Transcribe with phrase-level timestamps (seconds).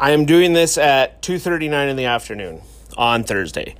[0.00, 2.60] I am doing this at 2:39 in the afternoon
[2.96, 3.74] on Thursday.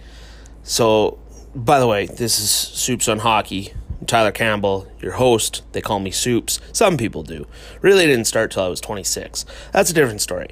[0.64, 1.20] So,
[1.54, 3.72] by the way, this is Soups on Hockey.
[4.00, 5.62] I'm Tyler Campbell, your host.
[5.70, 6.58] They call me Soups.
[6.72, 7.46] Some people do.
[7.82, 9.44] Really didn't start till I was 26.
[9.70, 10.48] That's a different story.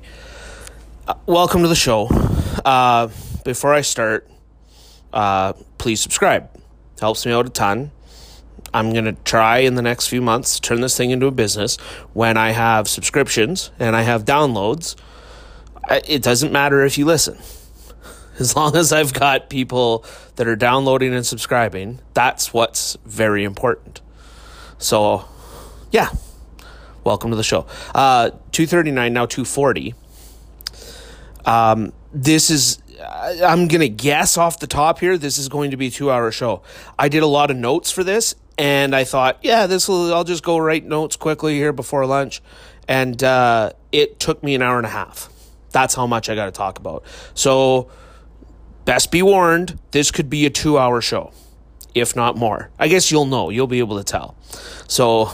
[1.09, 2.07] Uh, welcome to the show.
[2.65, 3.09] Uh,
[3.45, 4.31] before I start,
[5.13, 6.49] uh, please subscribe.
[7.01, 7.91] Helps me out a ton.
[8.73, 11.33] I'm going to try in the next few months to turn this thing into a
[11.33, 11.77] business
[12.13, 14.95] when I have subscriptions and I have downloads
[15.91, 17.39] it doesn't matter if you listen.
[18.39, 20.05] As long as I've got people
[20.37, 24.03] that are downloading and subscribing, that's what's very important.
[24.79, 25.25] So,
[25.91, 26.11] yeah,
[27.03, 27.67] welcome to the show.
[27.95, 29.95] Uh, 239, now 240.
[31.47, 35.79] Um, this is, I'm going to guess off the top here, this is going to
[35.79, 36.63] be a two hour show.
[36.99, 40.25] I did a lot of notes for this, and I thought, yeah, this will, I'll
[40.25, 42.43] just go write notes quickly here before lunch.
[42.89, 45.31] And uh, it took me an hour and a half.
[45.77, 47.05] That's how much I got to talk about.
[47.35, 47.91] So,
[48.87, 51.35] best be warned, this could be a two hour show,
[51.95, 52.71] if not more.
[52.79, 54.37] I guess you'll know, you'll be able to tell.
[54.89, 55.31] So,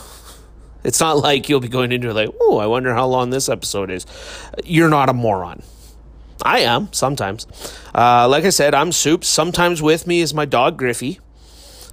[0.83, 3.89] it's not like you'll be going into like, oh, I wonder how long this episode
[3.89, 4.05] is.
[4.65, 5.63] You're not a moron.
[6.45, 7.47] I am sometimes.
[7.95, 9.23] Uh, like I said, I'm soup.
[9.23, 11.21] Sometimes with me is my dog Griffey.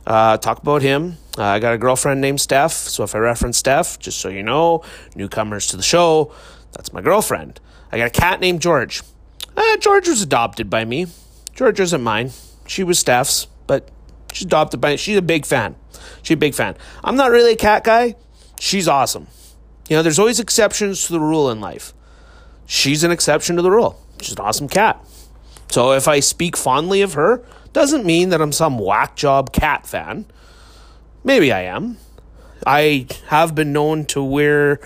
[0.07, 1.17] Uh, talk about him.
[1.37, 4.41] Uh, I got a girlfriend named Steph, so if I reference Steph, just so you
[4.41, 4.81] know,
[5.13, 6.33] newcomers to the show,
[6.71, 7.59] that's my girlfriend.
[7.91, 9.01] I got a cat named George.
[9.55, 11.07] Uh, George was adopted by me.
[11.55, 12.31] George isn't mine.
[12.67, 13.89] She was Steph's, but
[14.31, 14.95] she's adopted by.
[14.95, 15.75] She's a big fan.
[16.21, 16.75] She's a big fan.
[17.03, 18.15] I'm not really a cat guy.
[18.59, 19.27] She's awesome.
[19.89, 21.93] You know, there's always exceptions to the rule in life.
[22.65, 23.99] She's an exception to the rule.
[24.21, 25.03] She's an awesome cat.
[25.69, 27.43] So if I speak fondly of her,
[27.73, 30.25] doesn't mean that I'm some whack job cat fan.
[31.23, 31.97] Maybe I am.
[32.65, 34.79] I have been known to wear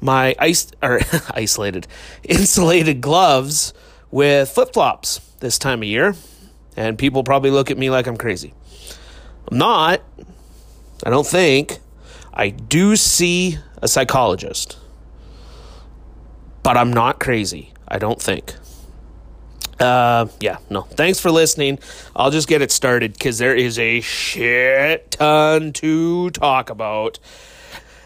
[0.00, 1.86] my ice or isolated
[2.24, 3.72] insulated gloves
[4.10, 6.14] with flip flops this time of year,
[6.76, 8.54] and people probably look at me like I'm crazy.
[9.50, 10.02] I'm not.
[11.04, 11.78] I don't think.
[12.32, 14.78] I do see a psychologist,
[16.62, 17.72] but I'm not crazy.
[17.88, 18.54] I don't think.
[19.80, 20.82] Uh, yeah, no.
[20.82, 21.78] Thanks for listening.
[22.14, 27.18] I'll just get it started because there is a shit ton to talk about.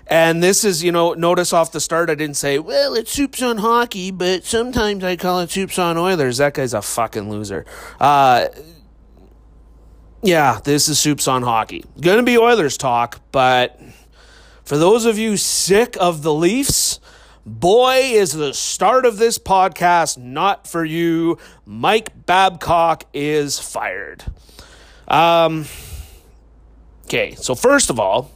[0.06, 3.40] And this is, you know, notice off the start, I didn't say, well, it's Soups
[3.40, 6.38] on Hockey, but sometimes I call it Soups on Oilers.
[6.38, 7.64] That guy's a fucking loser.
[7.98, 8.48] Uh,
[10.22, 11.84] yeah, this is Soups on Hockey.
[12.00, 13.80] Gonna be Oilers talk, but
[14.64, 17.00] for those of you sick of the Leafs,
[17.46, 21.38] boy, is the start of this podcast not for you.
[21.66, 24.24] Mike Babcock is fired.
[25.08, 25.66] Um,
[27.04, 28.30] okay, so first of all,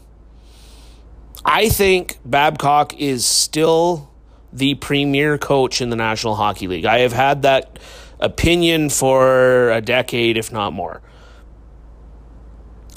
[1.45, 4.11] I think Babcock is still
[4.53, 6.85] the premier coach in the National Hockey League.
[6.85, 7.79] I have had that
[8.19, 11.01] opinion for a decade, if not more.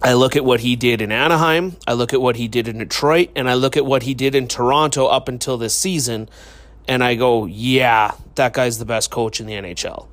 [0.03, 2.79] I look at what he did in Anaheim, I look at what he did in
[2.79, 6.27] Detroit, and I look at what he did in Toronto up until this season,
[6.87, 10.07] and I go, yeah, that guy's the best coach in the NHL.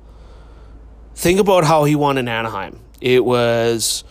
[1.15, 2.79] Think about how he won in Anaheim.
[3.01, 4.03] It was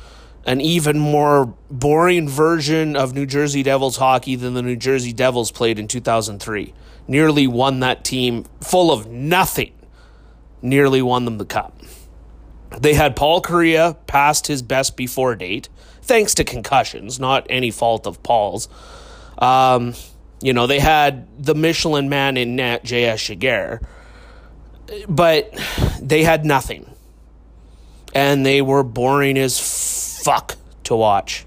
[0.49, 5.51] an even more boring version of New Jersey Devils hockey than the New Jersey Devils
[5.51, 6.73] played in 2003.
[7.07, 9.75] Nearly won that team full of nothing.
[10.63, 11.79] Nearly won them the cup.
[12.81, 15.69] They had Paul Kariya past his best before date,
[16.01, 18.71] thanks to concussions, not any fault of Paul's.
[19.37, 19.93] Um,
[20.41, 23.21] you know, they had the Michelin man in net, J.S.
[23.21, 23.85] Giguere,
[25.11, 25.53] but
[26.01, 26.91] they had nothing.
[28.15, 29.59] And they were boring as
[30.29, 31.47] fuck to watch.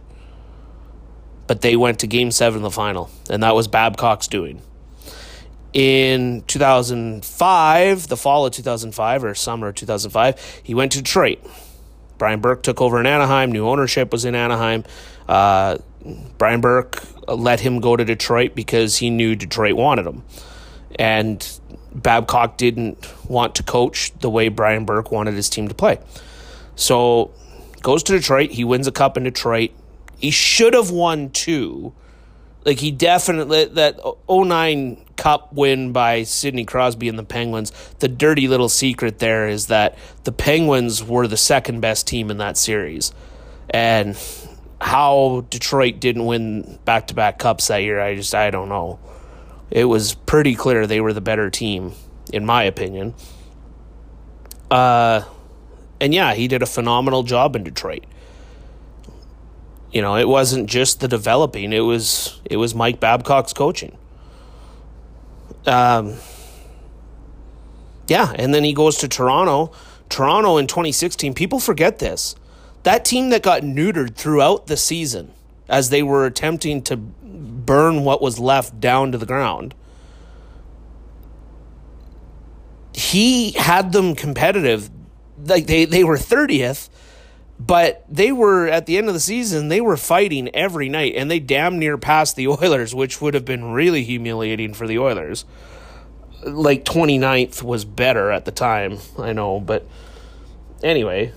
[1.45, 4.59] But they went to game seven of the final, and that was Babcock's doing.
[5.71, 11.39] In 2005, the fall of 2005 or summer of 2005, he went to Detroit.
[12.17, 13.51] Brian Burke took over in Anaheim.
[13.51, 14.83] New ownership was in Anaheim.
[15.27, 15.77] Uh,
[16.39, 20.23] Brian Burke let him go to Detroit because he knew Detroit wanted him.
[20.95, 21.47] And
[21.93, 25.99] Babcock didn't want to coach the way Brian Burke wanted his team to play.
[26.75, 27.31] So
[27.81, 28.51] goes to Detroit.
[28.51, 29.71] He wins a cup in Detroit.
[30.17, 31.93] He should have won two.
[32.63, 33.99] Like he definitely that
[34.29, 37.71] 09 cup win by Sidney Crosby and the Penguins.
[37.99, 42.37] The dirty little secret there is that the Penguins were the second best team in
[42.37, 43.11] that series.
[43.69, 44.17] And
[44.79, 48.99] how Detroit didn't win back-to-back cups that year, I just I don't know.
[49.71, 51.93] It was pretty clear they were the better team
[52.31, 53.15] in my opinion.
[54.69, 55.23] Uh
[56.01, 58.05] and yeah, he did a phenomenal job in Detroit.
[59.93, 63.97] You know, it wasn't just the developing; it was it was Mike Babcock's coaching.
[65.65, 66.15] Um,
[68.07, 69.71] Yeah, and then he goes to Toronto.
[70.09, 72.35] Toronto in 2016, people forget this.
[72.83, 75.33] That team that got neutered throughout the season
[75.69, 79.73] as they were attempting to burn what was left down to the ground.
[82.93, 84.89] He had them competitive.
[85.43, 86.89] Like they, they were 30th,
[87.59, 91.29] but they were at the end of the season, they were fighting every night and
[91.29, 95.45] they damn near passed the Oilers, which would have been really humiliating for the Oilers.
[96.43, 99.87] Like 29th was better at the time, I know, but
[100.83, 101.33] anyway,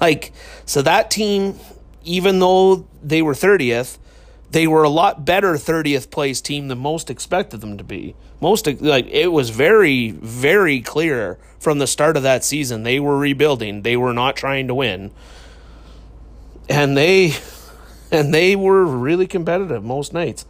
[0.00, 0.32] like
[0.64, 1.58] so that team
[2.04, 3.98] even though they were 30th,
[4.50, 8.16] they were a lot better 30th place team than most expected them to be.
[8.40, 13.18] Most like it was very very clear from the start of that season they were
[13.18, 13.82] rebuilding.
[13.82, 15.12] They were not trying to win.
[16.68, 17.34] And they
[18.10, 20.44] and they were really competitive most nights.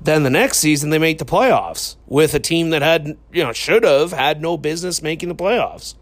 [0.00, 3.52] Then the next season they make the playoffs with a team that had, you know,
[3.52, 5.94] should have had no business making the playoffs.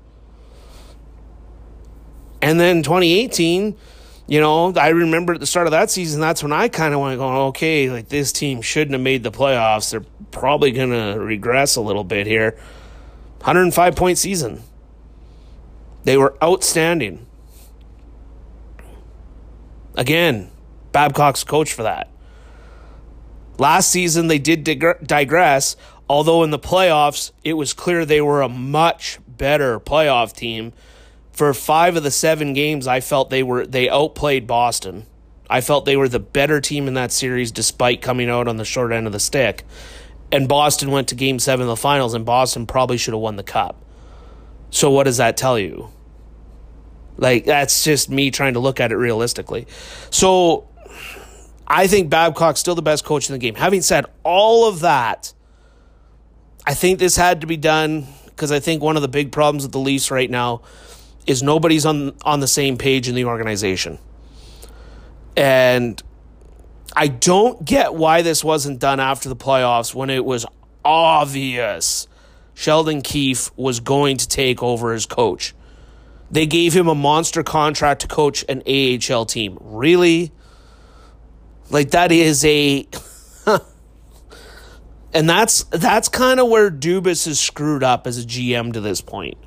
[2.42, 3.76] And then 2018
[4.26, 7.00] you know, I remember at the start of that season, that's when I kind of
[7.00, 9.90] went going, okay, like this team shouldn't have made the playoffs.
[9.90, 12.52] They're probably going to regress a little bit here.
[13.38, 14.62] 105 point season.
[16.04, 17.26] They were outstanding.
[19.94, 20.50] Again,
[20.92, 22.10] Babcock's coach for that.
[23.58, 25.76] Last season, they did digress,
[26.08, 30.72] although in the playoffs, it was clear they were a much better playoff team
[31.34, 35.04] for five of the seven games, I felt they were they outplayed Boston.
[35.50, 38.64] I felt they were the better team in that series, despite coming out on the
[38.64, 39.64] short end of the stick.
[40.30, 43.34] And Boston went to Game Seven of the finals, and Boston probably should have won
[43.34, 43.84] the cup.
[44.70, 45.90] So what does that tell you?
[47.16, 49.66] Like that's just me trying to look at it realistically.
[50.10, 50.68] So
[51.66, 53.56] I think Babcock's still the best coach in the game.
[53.56, 55.32] Having said all of that,
[56.64, 59.64] I think this had to be done because I think one of the big problems
[59.64, 60.62] with the Leafs right now
[61.26, 63.98] is nobody's on on the same page in the organization.
[65.36, 66.02] And
[66.94, 70.46] I don't get why this wasn't done after the playoffs when it was
[70.84, 72.06] obvious
[72.54, 75.54] Sheldon Keefe was going to take over as coach.
[76.30, 79.58] They gave him a monster contract to coach an AHL team.
[79.60, 80.32] Really?
[81.70, 82.86] Like that is a
[85.12, 89.00] and that's that's kind of where Dubas is screwed up as a GM to this
[89.00, 89.38] point.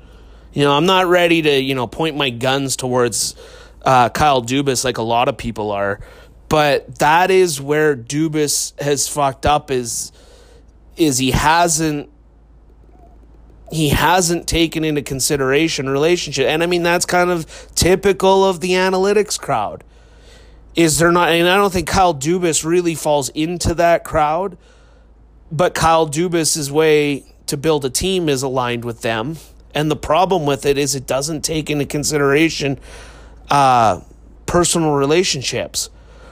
[0.58, 3.36] You know, I'm not ready to, you know, point my guns towards
[3.82, 6.00] uh, Kyle Dubas like a lot of people are,
[6.48, 10.10] but that is where Dubas has fucked up is
[10.96, 12.10] is he hasn't
[13.70, 16.48] he hasn't taken into consideration relationship.
[16.48, 17.46] And I mean that's kind of
[17.76, 19.84] typical of the analytics crowd.
[20.74, 24.58] Is there not and I don't think Kyle Dubas really falls into that crowd,
[25.52, 29.36] but Kyle Dubas's way to build a team is aligned with them
[29.74, 32.78] and the problem with it is it doesn't take into consideration
[33.50, 34.00] uh,
[34.46, 35.90] personal relationships.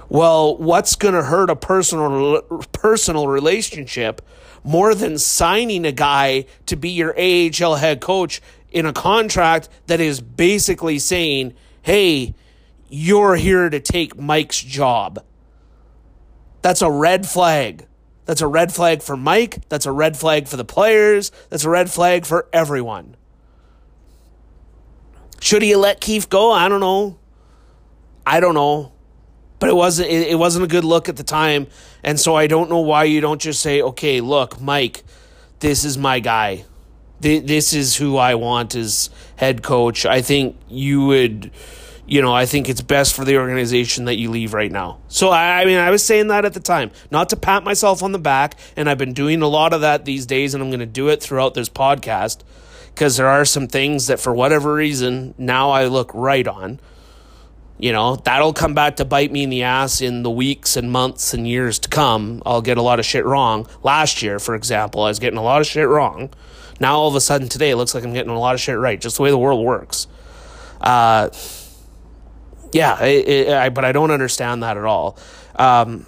[0.08, 2.42] Well, what's going to hurt a personal
[2.72, 4.22] personal relationship
[4.62, 8.40] more than signing a guy to be your AHL head coach
[8.70, 12.34] in a contract that is basically saying, "Hey,
[12.88, 15.22] you're here to take Mike's job."
[16.62, 17.86] That's a red flag.
[18.24, 19.68] That's a red flag for Mike.
[19.68, 21.30] That's a red flag for the players.
[21.48, 23.16] That's a red flag for everyone.
[25.40, 26.52] Should he let Keefe go?
[26.52, 27.18] I don't know.
[28.26, 28.92] I don't know.
[29.58, 31.66] But it wasn't it, it wasn't a good look at the time.
[32.02, 35.04] And so I don't know why you don't just say, "Okay, look, Mike,
[35.60, 36.64] this is my guy.
[37.20, 41.50] This is who I want as head coach." I think you would
[42.08, 44.98] you know, I think it's best for the organization that you leave right now.
[45.08, 48.00] So, I, I, mean, I was saying that at the time, not to pat myself
[48.00, 50.70] on the back, and I've been doing a lot of that these days, and I'm
[50.70, 52.42] going to do it throughout this podcast
[52.96, 56.80] because there are some things that for whatever reason now I look right on.
[57.78, 60.90] You know, that'll come back to bite me in the ass in the weeks and
[60.90, 62.42] months and years to come.
[62.46, 63.68] I'll get a lot of shit wrong.
[63.82, 66.30] Last year, for example, I was getting a lot of shit wrong.
[66.80, 68.78] Now all of a sudden today it looks like I'm getting a lot of shit
[68.78, 70.06] right, just the way the world works.
[70.80, 71.28] Uh,
[72.72, 75.18] yeah, it, it, I, but I don't understand that at all.
[75.54, 76.06] Um,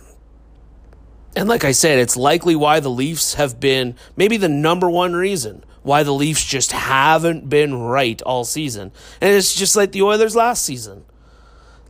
[1.37, 5.13] and like I said, it's likely why the Leafs have been maybe the number one
[5.13, 8.93] reason why the Leafs just haven't been right all season.
[9.23, 11.05] And it's just like the Oilers last season.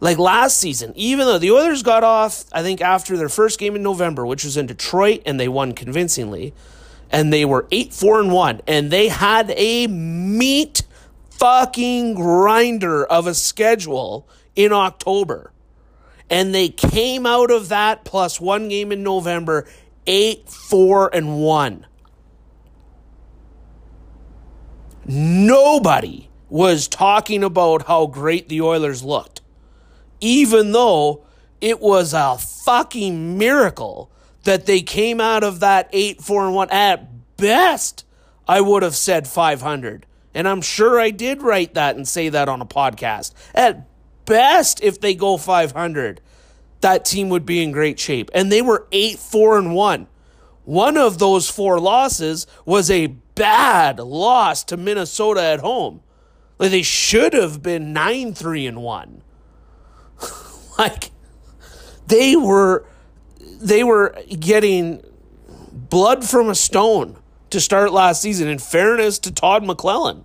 [0.01, 3.75] Like last season, even though the Oilers got off, I think after their first game
[3.75, 6.55] in November, which was in Detroit, and they won convincingly,
[7.11, 10.85] and they were 8 4 and 1, and they had a meat
[11.31, 15.53] fucking grinder of a schedule in October.
[16.31, 19.67] And they came out of that plus one game in November
[20.07, 21.87] 8 4 and 1.
[25.09, 29.41] Nobody was talking about how great the Oilers looked,
[30.21, 31.25] even though
[31.61, 34.11] it was a fucking miracle
[34.45, 38.05] that they came out of that 8 4 and 1 at best.
[38.47, 40.07] I would have said 500.
[40.35, 43.35] And I'm sure I did write that and say that on a podcast.
[43.55, 43.87] At
[44.25, 46.21] best, if they go 500,
[46.81, 48.31] that team would be in great shape.
[48.33, 50.07] And they were 8 4 and 1.
[50.65, 56.03] One of those four losses was a bad loss to Minnesota at home.
[56.59, 59.23] Like they should have been 9 3 and 1.
[60.79, 61.11] like
[62.07, 62.85] they were
[63.61, 65.03] they were getting
[65.73, 67.17] blood from a stone
[67.51, 70.25] to start last season, in fairness to Todd McLellan.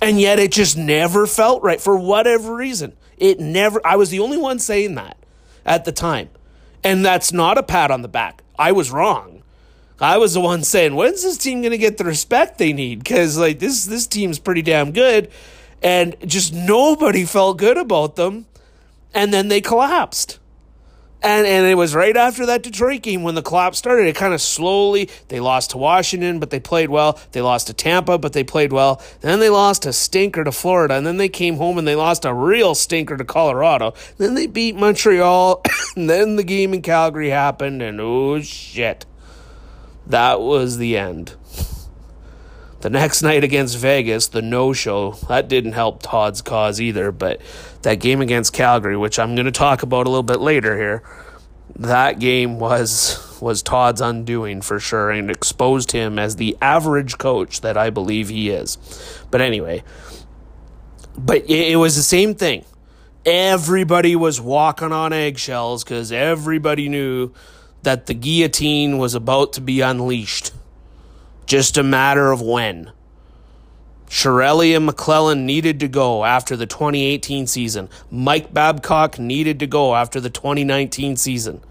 [0.00, 2.96] And yet it just never felt right for whatever reason.
[3.16, 5.16] It never, I was the only one saying that
[5.66, 6.30] at the time.
[6.84, 8.42] And that's not a pat on the back.
[8.58, 9.42] I was wrong.
[10.00, 13.00] I was the one saying, when's this team going to get the respect they need?
[13.00, 15.30] Because, like, this, this team's pretty damn good.
[15.82, 18.46] And just nobody felt good about them.
[19.14, 20.38] And then they collapsed.
[21.20, 24.06] And and it was right after that Detroit game when the collapse started.
[24.06, 27.18] It kind of slowly they lost to Washington, but they played well.
[27.32, 29.02] They lost to Tampa, but they played well.
[29.20, 32.24] Then they lost a stinker to Florida, and then they came home and they lost
[32.24, 33.94] a real stinker to Colorado.
[34.18, 35.62] Then they beat Montreal,
[35.96, 39.04] and then the game in Calgary happened, and oh shit.
[40.08, 41.34] That was the end.
[42.80, 47.10] The next night against Vegas, the no show, that didn't help Todd's cause either.
[47.10, 47.40] But
[47.82, 51.02] that game against Calgary, which I'm going to talk about a little bit later here,
[51.76, 57.60] that game was was Todd's undoing for sure and exposed him as the average coach
[57.60, 58.78] that I believe he is.
[59.30, 59.84] But anyway,
[61.16, 62.64] but it, was the same thing.
[63.24, 67.32] Everybody was walking on eggshells because everybody knew
[67.82, 70.52] that the guillotine was about to be unleashed
[71.48, 72.92] just a matter of when.
[74.06, 77.88] Chiarelli and McLellan needed to go after the 2018 season.
[78.10, 81.62] Mike Babcock needed to go after the 2019 season.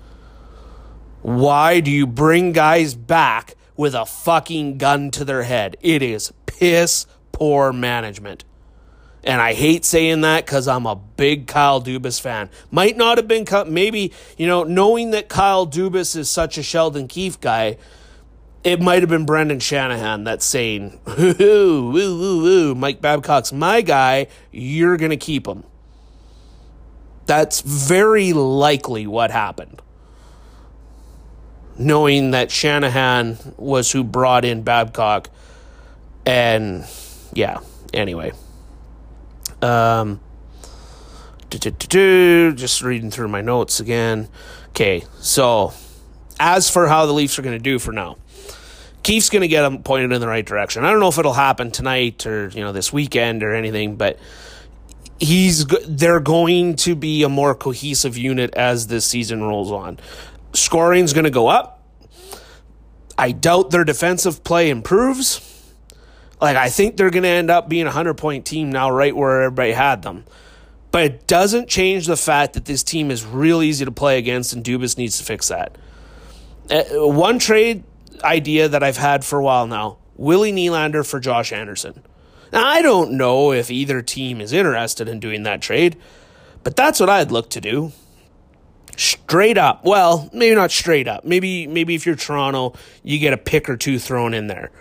[1.22, 5.78] Why do you bring guys back with a fucking gun to their head?
[5.82, 8.44] It is piss poor management.
[9.28, 12.50] And I hate saying that because I'm a big Kyle Dubas fan.
[12.72, 17.10] Might not have been, maybe, you know, knowing that Kyle Dubas is such a Sheldon
[17.10, 17.76] Keefe guy,
[18.64, 23.82] it might have been Brendan Shanahan that's saying, woo, woo, woo, woo, Mike Babcock's my
[23.82, 25.66] guy, you're going to keep him.
[27.26, 29.82] That's very likely what happened.
[31.78, 35.30] Knowing that Shanahan was who brought in Babcock.
[36.26, 36.86] And
[37.34, 37.60] yeah,
[37.94, 38.32] anyway.
[39.62, 40.20] Um,
[41.50, 44.28] just reading through my notes again.
[44.70, 45.74] Okay, so
[46.40, 48.18] as for how the Leafs are going to do for now,
[49.04, 50.84] Keefe's going to get them pointed in the right direction.
[50.84, 54.20] I don't know if it'll happen tonight or you know this weekend or anything, but
[55.20, 60.00] he's they're going to be a more cohesive unit as this season rolls on.
[60.54, 61.82] Scoring's going to go up.
[63.18, 65.57] I doubt their defensive play improves.
[66.40, 69.16] Like I think they're going to end up being a 100 point team now right
[69.16, 70.26] where everybody had them.
[70.92, 74.54] But it doesn't change the fact that this team is real easy to play against
[74.54, 75.78] and Dubas needs to fix that.
[76.70, 77.84] Uh, one trade
[78.24, 82.04] idea that I've had for a while now Willie Nylander for Josh Anderson.
[82.52, 85.98] Now, I don't know if either team is interested in doing that trade,
[86.64, 87.92] but that's what I'd look to do.
[88.96, 89.86] Straight up.
[89.86, 91.24] Well, maybe not straight up.
[91.24, 94.72] Maybe maybe if you're Toronto, you get a pick or two thrown in there.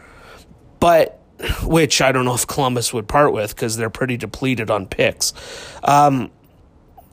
[0.80, 1.20] But
[1.62, 5.33] which I don't know if Columbus would part with because they're pretty depleted on picks.
[5.83, 6.31] Um,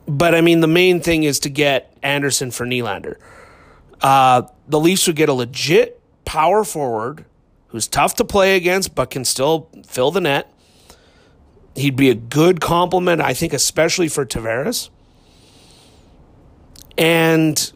[0.08, 3.18] but I mean, the main thing is to get Anderson for Nylander.
[4.02, 7.26] Uh, the Leafs would get a legit power forward
[7.68, 10.52] who's tough to play against but can still fill the net.
[11.76, 14.90] He'd be a good complement, I think, especially for Tavares.
[16.98, 17.72] And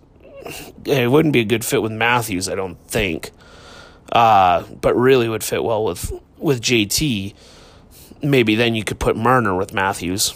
[0.86, 3.32] it wouldn't be a good fit with Matthews, I don't think.
[4.12, 7.34] Uh, but really would fit well with, with JT.
[8.22, 10.34] Maybe then you could put Marner with Matthews.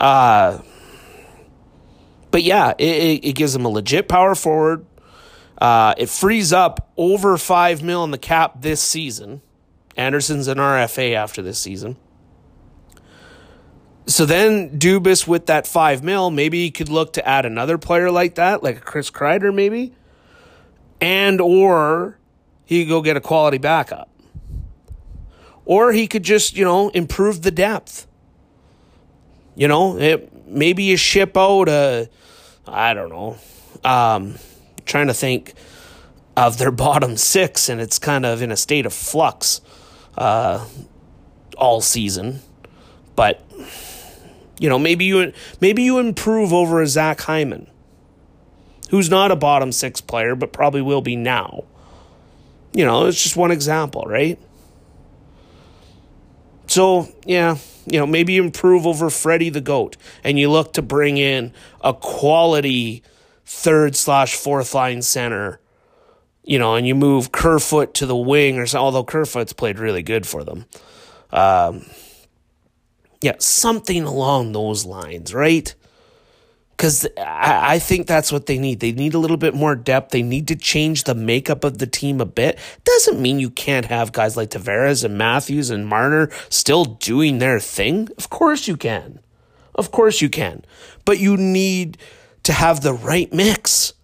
[0.00, 0.60] Uh,
[2.30, 4.84] but yeah, it, it gives him a legit power forward
[5.58, 9.40] uh, it frees up over five mil in the cap this season.
[9.96, 11.96] Anderson's an RFA after this season.
[14.06, 18.10] So then Dubas with that five mil, maybe he could look to add another player
[18.10, 19.94] like that, like a Chris Kreider, maybe,
[21.00, 22.18] and or
[22.64, 24.10] he could go get a quality backup,
[25.64, 28.06] or he could just you know improve the depth.
[29.56, 32.08] You know, it, maybe you ship out a,
[32.66, 33.36] I don't know,
[33.84, 34.36] um,
[34.86, 35.54] trying to think
[36.36, 39.60] of their bottom six, and it's kind of in a state of flux.
[40.18, 40.64] uh,
[41.56, 42.40] all season.
[43.16, 43.42] But
[44.58, 47.68] you know, maybe you maybe you improve over a Zach Hyman,
[48.90, 51.64] who's not a bottom six player, but probably will be now.
[52.72, 54.38] You know, it's just one example, right?
[56.66, 61.16] So yeah, you know, maybe improve over Freddie the Goat, and you look to bring
[61.18, 61.52] in
[61.82, 63.02] a quality
[63.44, 65.60] third slash fourth line center.
[66.46, 70.02] You know, and you move Kerfoot to the wing, or so, although Kerfoot's played really
[70.02, 70.66] good for them.
[71.30, 71.86] Um,
[73.22, 75.74] yeah, something along those lines, right?
[76.76, 78.80] Because I, I think that's what they need.
[78.80, 80.10] They need a little bit more depth.
[80.10, 82.58] They need to change the makeup of the team a bit.
[82.84, 87.60] Doesn't mean you can't have guys like Tavares and Matthews and Marner still doing their
[87.60, 88.08] thing.
[88.18, 89.20] Of course you can.
[89.74, 90.64] Of course you can.
[91.04, 91.98] But you need
[92.44, 93.94] to have the right mix.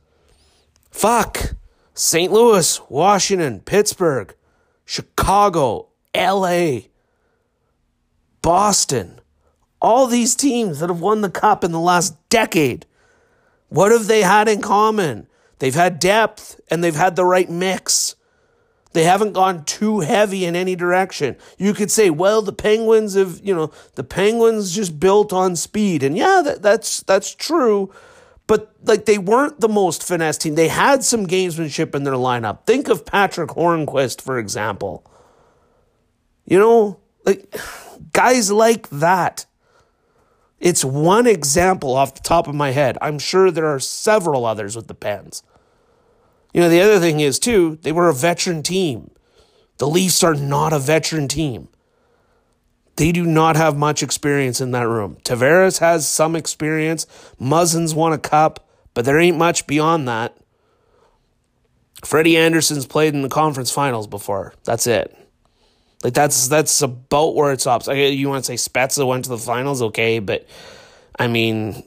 [0.90, 1.54] Fuck.
[1.94, 2.32] St.
[2.32, 4.34] Louis, Washington, Pittsburgh,
[4.84, 6.80] Chicago, LA.
[8.42, 9.19] Boston,
[9.80, 12.86] all these teams that have won the cup in the last decade,
[13.68, 15.26] what have they had in common?
[15.58, 18.16] They've had depth and they've had the right mix.
[18.92, 21.36] They haven't gone too heavy in any direction.
[21.58, 26.02] You could say, well, the Penguins have, you know, the Penguins just built on speed.
[26.02, 27.92] And yeah, that, that's that's true.
[28.48, 30.56] But like they weren't the most finesse team.
[30.56, 32.66] They had some gamesmanship in their lineup.
[32.66, 35.06] Think of Patric Hornqvist, for example.
[36.46, 37.54] You know, like
[38.12, 39.46] Guys like that.
[40.60, 42.98] It's one example off the top of my head.
[43.00, 45.42] I'm sure there are several others with the Pens.
[46.52, 49.10] You know, the other thing is, too, they were a veteran team.
[49.78, 51.68] The Leafs are not a veteran team.
[52.96, 55.16] They do not have much experience in that room.
[55.24, 57.06] Tavares has some experience.
[57.38, 60.36] Muzzin's won a cup, but there ain't much beyond that.
[62.04, 64.52] Freddie Anderson's played in the conference finals before.
[64.64, 65.16] That's it.
[66.02, 67.86] Like that's that's about where it stops.
[67.86, 70.46] Like you want to say Spezza went to the finals, okay, but
[71.18, 71.82] I mean,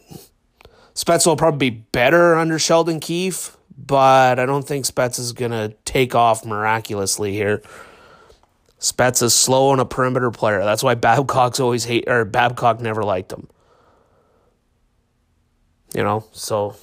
[0.93, 6.13] Spezza will probably be better under Sheldon Keefe, but I don't think Spezza's gonna take
[6.13, 7.63] off miraculously here.
[8.79, 10.63] Spezza's slow and a perimeter player.
[10.63, 13.47] That's why Babcock's always hate or Babcock never liked him.
[15.95, 16.75] You know, so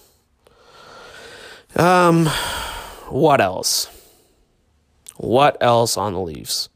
[1.76, 2.26] um
[3.08, 3.88] what else?
[5.16, 6.69] What else on the Leafs?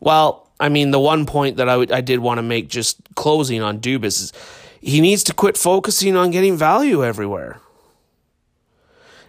[0.00, 3.00] Well, I mean, the one point that I, w- I did want to make just
[3.14, 4.32] closing on Dubas is
[4.80, 7.60] he needs to quit focusing on getting value everywhere.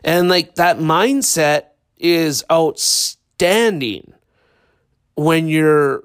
[0.03, 1.65] And like that mindset
[1.97, 4.13] is outstanding
[5.15, 6.03] when you're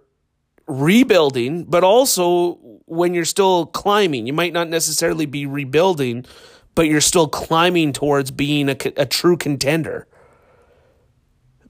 [0.67, 4.27] rebuilding, but also when you're still climbing.
[4.27, 6.27] You might not necessarily be rebuilding,
[6.75, 10.07] but you're still climbing towards being a, a true contender.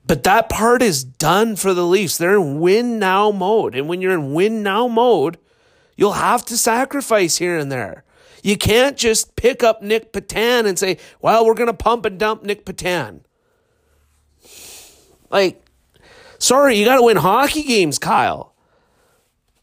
[0.07, 2.16] But that part is done for the Leafs.
[2.16, 3.75] They're in win now mode.
[3.75, 5.38] And when you're in win now mode,
[5.97, 8.05] you'll have to sacrifice here and there.
[8.42, 12.19] You can't just pick up Nick Petan and say, well, we're going to pump and
[12.19, 13.23] dump Nick Petan.
[15.31, 15.64] Like,
[16.38, 18.55] sorry, you got to win hockey games, Kyle.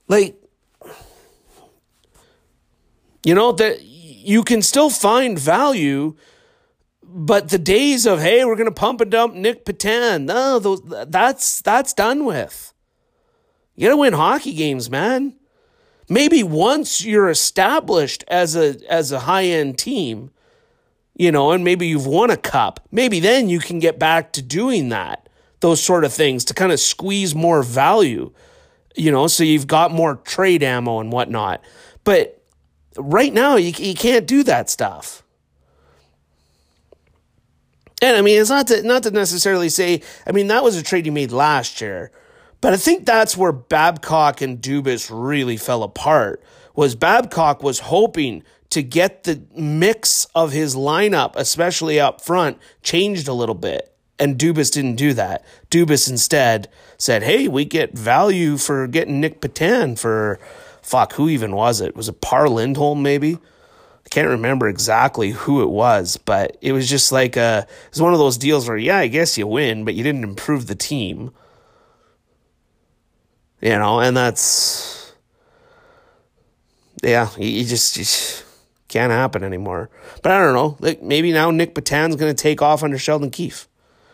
[0.09, 0.35] Like,
[3.23, 6.15] you know, that you can still find value
[7.15, 11.61] but the days of hey, we're gonna pump and dump Nick Petan, no, those that's
[11.61, 12.73] that's done with.
[13.75, 15.35] You gotta win hockey games, man.
[16.09, 20.31] Maybe once you're established as a as a high end team,
[21.15, 24.41] you know, and maybe you've won a cup, maybe then you can get back to
[24.41, 28.31] doing that, those sort of things to kind of squeeze more value,
[28.95, 31.63] you know, so you've got more trade ammo and whatnot.
[32.03, 32.43] But
[32.97, 35.22] right now, you, you can't do that stuff.
[38.03, 40.01] And I mean, it's not to not to necessarily say.
[40.27, 42.11] I mean, that was a trade he made last year,
[42.59, 46.43] but I think that's where Babcock and Dubas really fell apart.
[46.75, 53.29] Was Babcock was hoping to get the mix of his lineup, especially up front, changed
[53.29, 53.95] a little bit.
[54.19, 55.45] And Dubas didn't do that.
[55.71, 60.39] Dubas instead said, "Hey, we get value for getting Nick Petan for
[60.81, 61.13] fuck.
[61.13, 61.95] Who even was it?
[61.95, 63.37] Was it Par Lindholm maybe?"
[64.13, 68.13] Can't remember exactly who it was, but it was just like a, it was one
[68.13, 71.31] of those deals where, yeah, I guess you win, but you didn't improve the team.
[73.59, 75.15] You know, and that's,
[77.01, 78.45] yeah, you just, just
[78.87, 79.89] can't happen anymore.
[80.21, 83.31] But I don't know, like maybe now Nick Petan's going to take off under Sheldon
[83.31, 83.67] Keefe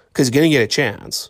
[0.08, 1.30] because he's going to get a chance.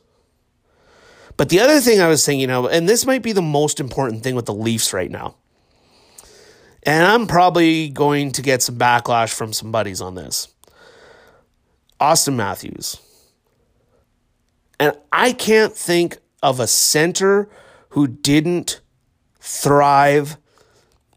[1.37, 4.21] But the other thing I was thinking of, and this might be the most important
[4.21, 5.37] thing with the Leafs right now
[6.83, 10.47] and I'm probably going to get some backlash from some buddies on this.
[11.99, 12.97] Auston Matthews.
[14.79, 17.49] And I can't think of a center
[17.89, 18.79] who didn't
[19.39, 20.37] thrive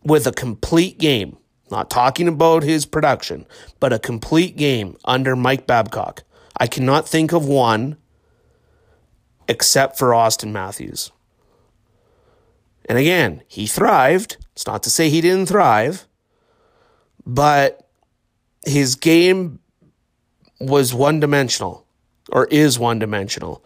[0.03, 1.37] with a complete game.
[1.71, 3.47] Not talking about his production,
[3.81, 6.25] but a complete game under Mike Babcock.
[6.57, 7.97] I cannot think of one
[9.49, 11.13] except for Auston Matthews.
[12.89, 14.37] And again, he thrived.
[14.53, 16.07] It's not to say he didn't thrive,
[17.25, 17.89] but
[18.65, 19.61] his game
[20.61, 21.87] was one dimensional
[22.31, 23.65] or is one dimensional.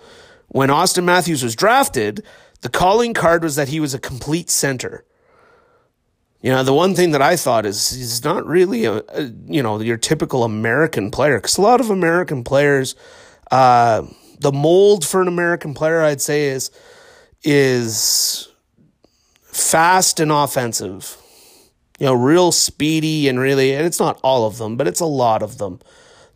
[0.48, 2.22] When Auston Matthews was drafted,
[2.62, 5.04] the calling card was that he was a complete center.
[6.40, 9.62] You know, the one thing that I thought is he's not really a, a you
[9.62, 12.94] know your typical American player because a lot of American players,
[13.50, 14.06] uh,
[14.38, 16.70] the mold for an American player, I'd say is
[17.42, 18.48] is
[19.56, 21.16] fast and offensive.
[21.98, 25.06] You know, real speedy and really, and it's not all of them, but it's a
[25.06, 25.80] lot of them.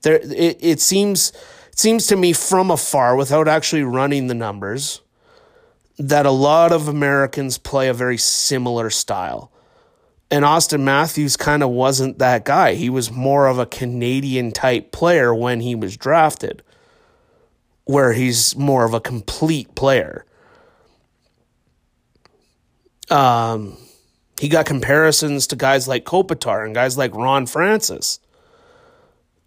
[0.02, 1.32] There, it, it seems
[1.70, 5.02] it seems to me from afar, without actually running the numbers,
[5.98, 9.52] that a lot of Americans play a very similar style.
[10.30, 12.74] And Auston Matthews kind of wasn't that guy.
[12.74, 16.62] He was more of a Canadian type player when he was drafted,
[17.84, 20.24] where he's more of a complete player.
[23.10, 23.76] Um,
[24.40, 28.20] he got comparisons to guys like Kopitar and guys like Ron Francis,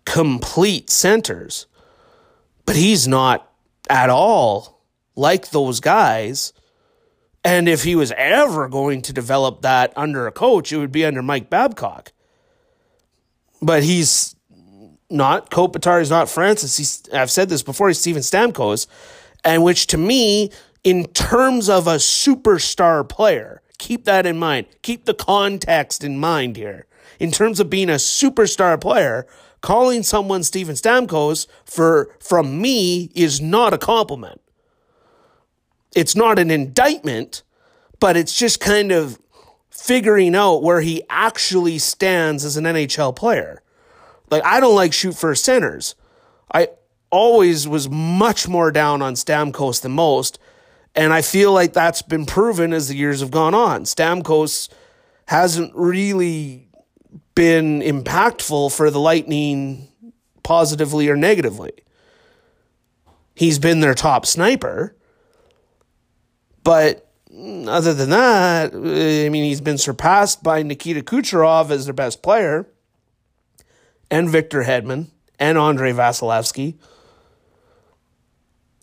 [0.05, 1.65] complete centers.
[2.65, 3.49] But he's not
[3.89, 4.81] at all
[5.15, 6.53] like those guys.
[7.43, 11.03] And if he was ever going to develop that under a coach, it would be
[11.05, 12.13] under Mike Babcock.
[13.61, 14.35] But he's
[15.09, 16.77] not Kopitar, he's not Francis.
[16.77, 18.87] He's, I've said this before, he's Steven Stamkos,
[19.43, 20.51] and which to me
[20.83, 23.61] in terms of a superstar player.
[23.77, 24.67] Keep that in mind.
[24.81, 26.85] Keep the context in mind here.
[27.19, 29.25] In terms of being a superstar player,
[29.61, 34.41] calling someone Steven Stamkos for from me is not a compliment.
[35.95, 37.43] It's not an indictment,
[37.99, 39.19] but it's just kind of
[39.69, 43.61] figuring out where he actually stands as an NHL player.
[44.29, 45.95] Like I don't like shoot first centers.
[46.53, 46.69] I
[47.11, 50.39] always was much more down on Stamkos than most
[50.95, 53.83] and I feel like that's been proven as the years have gone on.
[53.83, 54.69] Stamkos
[55.27, 56.67] hasn't really
[57.35, 59.87] been impactful for the Lightning
[60.43, 61.71] positively or negatively.
[63.35, 64.95] He's been their top sniper.
[66.63, 72.21] But other than that, I mean, he's been surpassed by Nikita Kucherov as their best
[72.21, 72.67] player,
[74.11, 75.07] and Victor Hedman,
[75.39, 75.91] and Andrei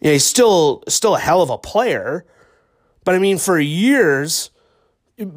[0.00, 0.06] Vasilevskiy.
[0.06, 2.24] Yeah, he's still still a hell of a player.
[3.04, 4.50] But I mean, for years,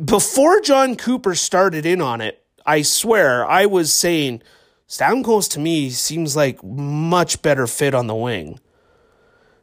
[0.06, 4.42] before Jon Cooper started in on it, I swear I was saying
[4.88, 8.60] Stamkos to me seems like much better fit on the wing.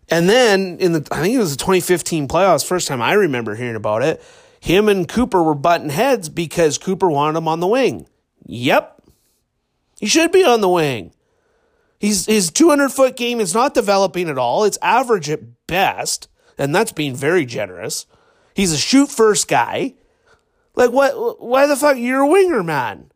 [0.09, 3.55] And then in the I think it was the 2015 playoffs, first time I remember
[3.55, 4.23] hearing about it,
[4.61, 8.07] him and Cooper were butting heads because Cooper wanted him on the wing.
[8.47, 9.03] Yep.
[10.01, 11.13] He should be on the wing.
[12.01, 14.65] He's his 200 foot game is not developing at all.
[14.65, 18.07] It's average at best, and that's being very generous.
[18.55, 19.95] He's a shoot first guy.
[20.75, 21.43] Like what?
[21.43, 23.13] Why the fuck you're a winger, man?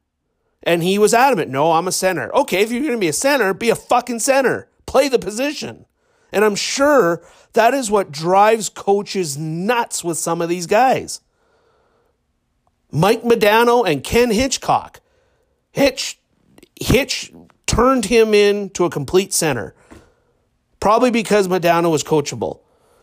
[0.62, 1.51] And he was adamant.
[1.51, 2.31] No, I'm a center.
[2.35, 4.68] Okay, if you're gonna be a center, be a fucking center.
[4.85, 5.87] Play the position.
[6.31, 7.23] And I'm sure
[7.55, 11.23] that is what drives coaches nuts with some of these guys.
[12.90, 15.01] Mike Modano and Ken Hitchcock.
[15.73, 16.18] Hitch
[16.79, 17.33] Hitch
[17.74, 19.74] turned him into a complete center.
[20.78, 22.60] Probably because Modano was coachable.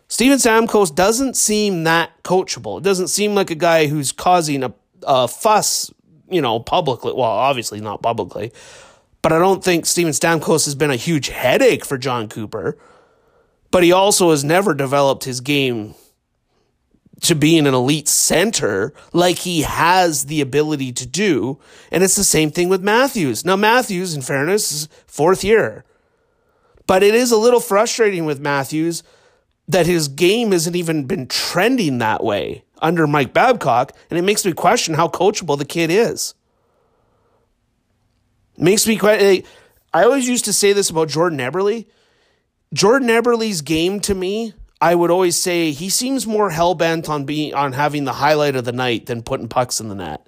[0.07, 2.77] Steven Stamkos doesn't seem that coachable.
[2.77, 5.91] It doesn't seem like a guy who's causing a, a fuss,
[6.29, 7.11] you know, publicly.
[7.13, 8.51] Well, obviously not publicly.
[9.21, 12.77] But I don't think Steven Stamkos has been a huge headache for Jon Cooper.
[13.71, 15.95] But he also has never developed his game
[17.21, 21.59] to being an elite center like he has the ability to do.
[21.91, 23.45] And it's the same thing with Matthews.
[23.45, 25.85] Now, Matthews, in fairness, is fourth year.
[26.87, 29.03] But it is a little frustrating with Matthews
[29.67, 33.95] that his game hasn't even been trending that way under Mike Babcock.
[34.09, 36.33] And it makes me question how coachable the kid is.
[38.57, 39.43] Makes me question.
[39.93, 41.85] I always used to say this about Jordan Eberle.
[42.73, 47.23] Jordan Eberle's game to me I would always say he seems more hell bent on
[47.23, 50.27] being on having the highlight of the night than putting pucks in the net.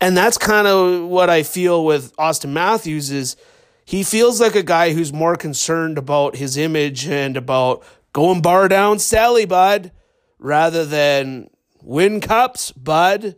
[0.00, 3.36] And that's kind of what I feel with Auston Matthews is
[3.84, 8.68] he feels like a guy who's more concerned about his image and about going bar
[8.68, 9.90] down Sally, bud,
[10.38, 11.50] rather than
[11.82, 13.34] win cups, bud.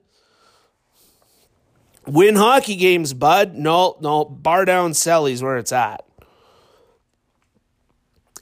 [2.06, 3.54] Win hockey games, bud.
[3.54, 6.04] No, no, bar down Sally's where it's at.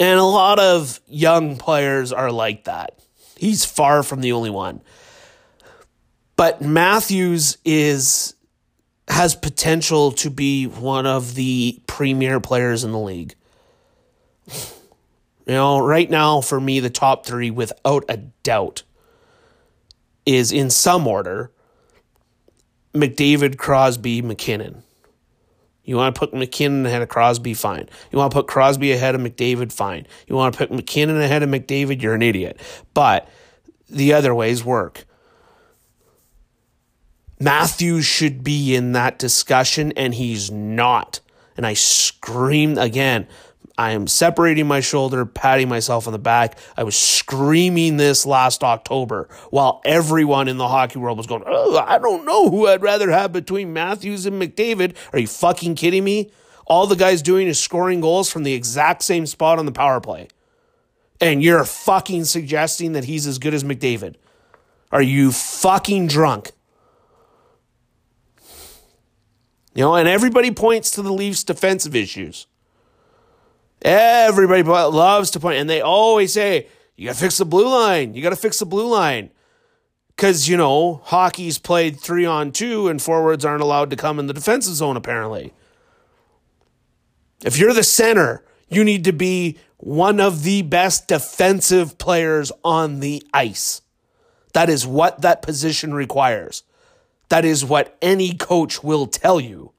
[0.00, 2.98] And a lot of young players are like that.
[3.36, 4.80] He's far from the only one.
[6.36, 8.34] But Matthews is
[9.08, 13.34] has potential to be one of the premier players in the league.
[14.46, 18.84] You know, right now for me the top 3 without a doubt
[20.24, 21.50] is in some order
[22.94, 24.82] McDavid, Crosby, MacKinnon.
[25.90, 27.88] You want to put MacKinnon ahead of Crosby, fine.
[28.12, 30.06] You want to put Crosby ahead of McDavid, fine.
[30.28, 32.60] You want to put MacKinnon ahead of McDavid, you're an idiot.
[32.94, 33.28] But
[33.88, 35.04] the other ways work.
[37.40, 41.18] Matthews should be in that discussion, and he's not.
[41.56, 43.26] And I screamed again.
[43.80, 46.58] I am separating my shoulder, patting myself on the back.
[46.76, 51.78] I was screaming this last October while everyone in the hockey world was going, oh,
[51.78, 54.96] I don't know who I'd rather have between Matthews and McDavid.
[55.14, 56.30] Are you fucking kidding me?
[56.66, 59.98] All the guy's doing is scoring goals from the exact same spot on the power
[59.98, 60.28] play.
[61.18, 64.16] And you're fucking suggesting that he's as good as McDavid.
[64.92, 66.50] Are you fucking drunk?
[69.74, 72.46] You know, and everybody points to the Leafs' defensive issues.
[73.82, 78.14] Everybody loves to point, and they always say, you got to fix the blue line.
[78.14, 79.30] You got to fix the blue line.
[80.14, 84.26] Because, you know, hockey's played three on two, and forwards aren't allowed to come in
[84.26, 85.54] the defensive zone, apparently.
[87.42, 93.00] If you're the center, you need to be one of the best defensive players on
[93.00, 93.80] the ice.
[94.52, 96.64] That is what that position requires.
[97.30, 99.72] That is what any coach will tell you.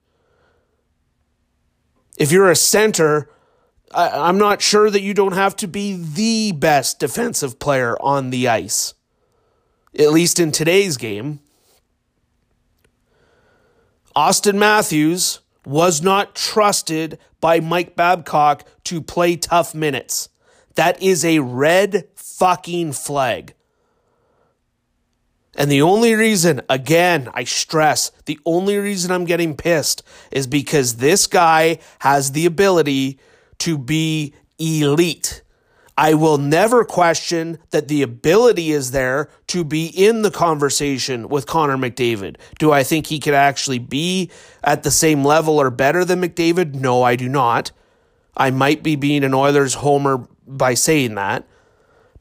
[2.17, 3.29] If you're a center,
[3.93, 8.29] I, am not sure that you don't have to be the best defensive player on
[8.29, 8.93] the ice,
[9.97, 11.39] at least in today's game.
[14.15, 20.29] Auston Matthews was not trusted by Mike Babcock to play tough minutes.
[20.75, 23.53] That is a red fucking flag.
[25.55, 30.01] And the only reason, again, I stress, the only reason I'm getting pissed
[30.31, 33.19] is because this guy has the ability
[33.61, 35.41] to be elite.
[35.97, 41.45] I will never question that the ability is there to be in the conversation with
[41.45, 42.37] Connor McDavid.
[42.57, 44.31] Do I think he could actually be
[44.63, 46.73] at the same level or better than McDavid?
[46.73, 47.71] No, I do not.
[48.35, 51.45] I might be being an Oilers homer by saying that.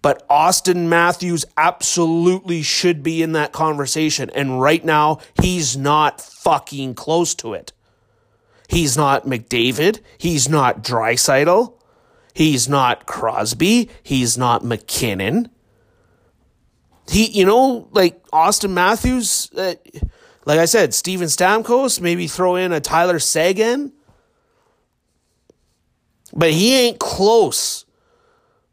[0.03, 4.31] But Auston Matthews absolutely should be in that conversation.
[4.35, 7.73] And right now, he's not fucking close to it.
[8.71, 9.99] He's not McDavid.
[10.17, 11.75] He's not Draisaitl.
[12.35, 13.91] He's not Crosby.
[14.05, 15.51] He's not MacKinnon.
[17.09, 19.75] He, you know, like Auston Matthews, uh,
[20.45, 23.93] like I said, Steven Stamkos, maybe throw in a Tyler Seguin.
[26.33, 27.87] But he ain't close.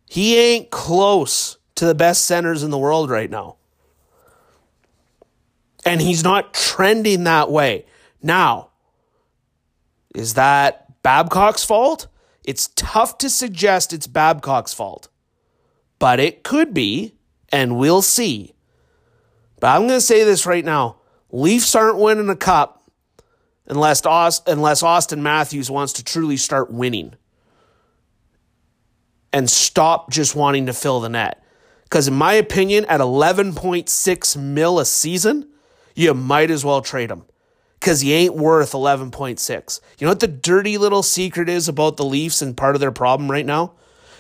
[0.06, 3.56] He ain't close to the best centers in the world right now.
[5.84, 7.88] And he's not trending that way.
[8.22, 8.67] Now,
[10.18, 12.08] is that Babcock's fault?
[12.44, 15.10] It's tough to suggest it's Babcock's fault,
[16.00, 17.14] but it could be,
[17.52, 18.56] and we'll see.
[19.60, 20.98] But I'm going to say this right now
[21.32, 22.90] Leafs aren't winning a cup
[23.68, 24.02] unless,
[24.48, 27.14] unless Auston Matthews wants to truly start winning
[29.32, 31.44] and stop just wanting to fill the net.
[31.84, 35.48] Because, in my opinion, at 11.6 mil a season,
[35.96, 37.26] you might as well trade him
[37.80, 39.82] because he ain't worth 11.6.
[39.98, 42.92] You know what the dirty little secret is about the Leafs and part of their
[42.92, 43.74] problem right now?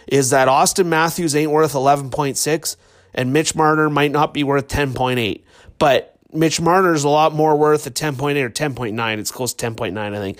[0.07, 2.75] Is that Auston Matthews ain't worth 11.6
[3.13, 5.43] and Mitch Marner might not be worth 10.8.
[5.79, 9.17] But Mitch Marner is a lot more worth a 10.8 or 10.9.
[9.17, 10.39] It's close to 10.9, I think.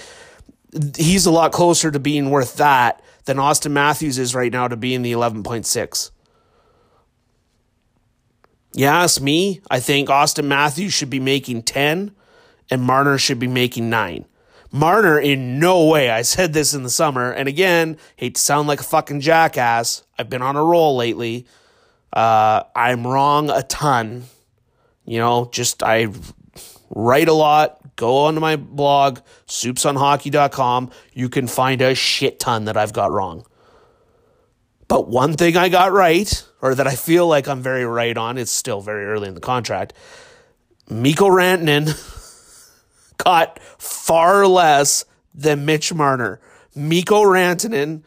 [0.96, 4.78] He's a lot closer to being worth that than Auston Matthews is right now to
[4.78, 6.12] being the 11.6.
[8.74, 12.12] You ask me, I think Auston Matthews should be making 10
[12.70, 14.26] and Marner should be making nine.
[14.72, 18.68] Marner, in no way, I said this in the summer, and again, hate to sound
[18.68, 20.04] like a fucking jackass.
[20.20, 21.46] I've been on a roll lately.
[22.12, 24.26] Uh, I'm wrong a ton.
[25.06, 26.08] You know, just I
[26.90, 27.96] write a lot.
[27.96, 30.92] Go onto my blog, soupsonhockey.com.
[31.14, 33.46] You can find a shit ton that I've got wrong.
[34.88, 38.38] But one thing I got right, or that I feel like I'm very right on,
[38.38, 39.94] it's still very early in the contract.
[40.90, 41.88] Mikko Rantanen
[43.18, 46.40] got far less than Mitch Marner.
[46.76, 48.04] Mikko Rantanen,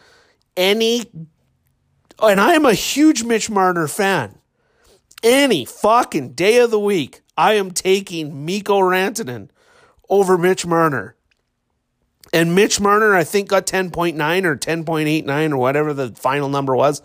[0.56, 1.10] any,
[2.22, 4.38] and I am a huge Mitch Marner fan.
[5.22, 9.50] Any fucking day of the week, I am taking Mikko Rantanen
[10.08, 11.16] over Mitch Marner.
[12.32, 17.02] And Mitch Marner, I think, got 10.9 or 10.89 or whatever the final number was.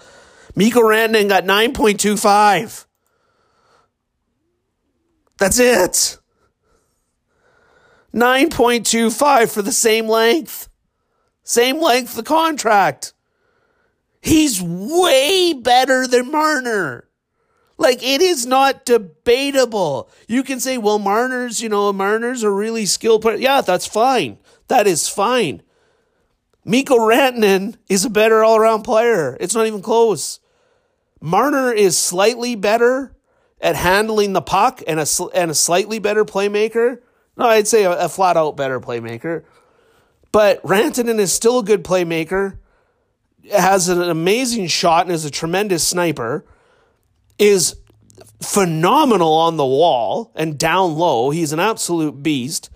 [0.56, 2.86] Mikko Rantanen got 9.25.
[5.38, 6.20] That's it.
[8.16, 10.70] 9.25 for the same length.
[11.44, 13.14] Same length the contract.
[14.22, 17.10] He's way better than Marner.
[17.78, 20.10] Like it is not debatable.
[20.28, 23.36] You can say, well, Marner's, you know, Marner's a really skilled player.
[23.36, 24.38] Yeah, that's fine.
[24.70, 25.62] That is fine.
[26.64, 29.38] Mikko Rantanen is a better all around player.
[29.40, 30.40] It's not even close.
[31.20, 33.16] Marner is slightly better
[33.60, 37.02] at handling the puck and a, and a slightly better playmaker.
[37.38, 39.44] No, I'd say a, a flat out better playmaker.
[40.32, 42.58] But Rantanen is still a good playmaker,
[43.52, 46.46] has an amazing shot, and is a tremendous sniper.
[47.38, 47.76] Is
[48.42, 51.30] phenomenal on the wall and down low.
[51.30, 52.70] He's an absolute beast.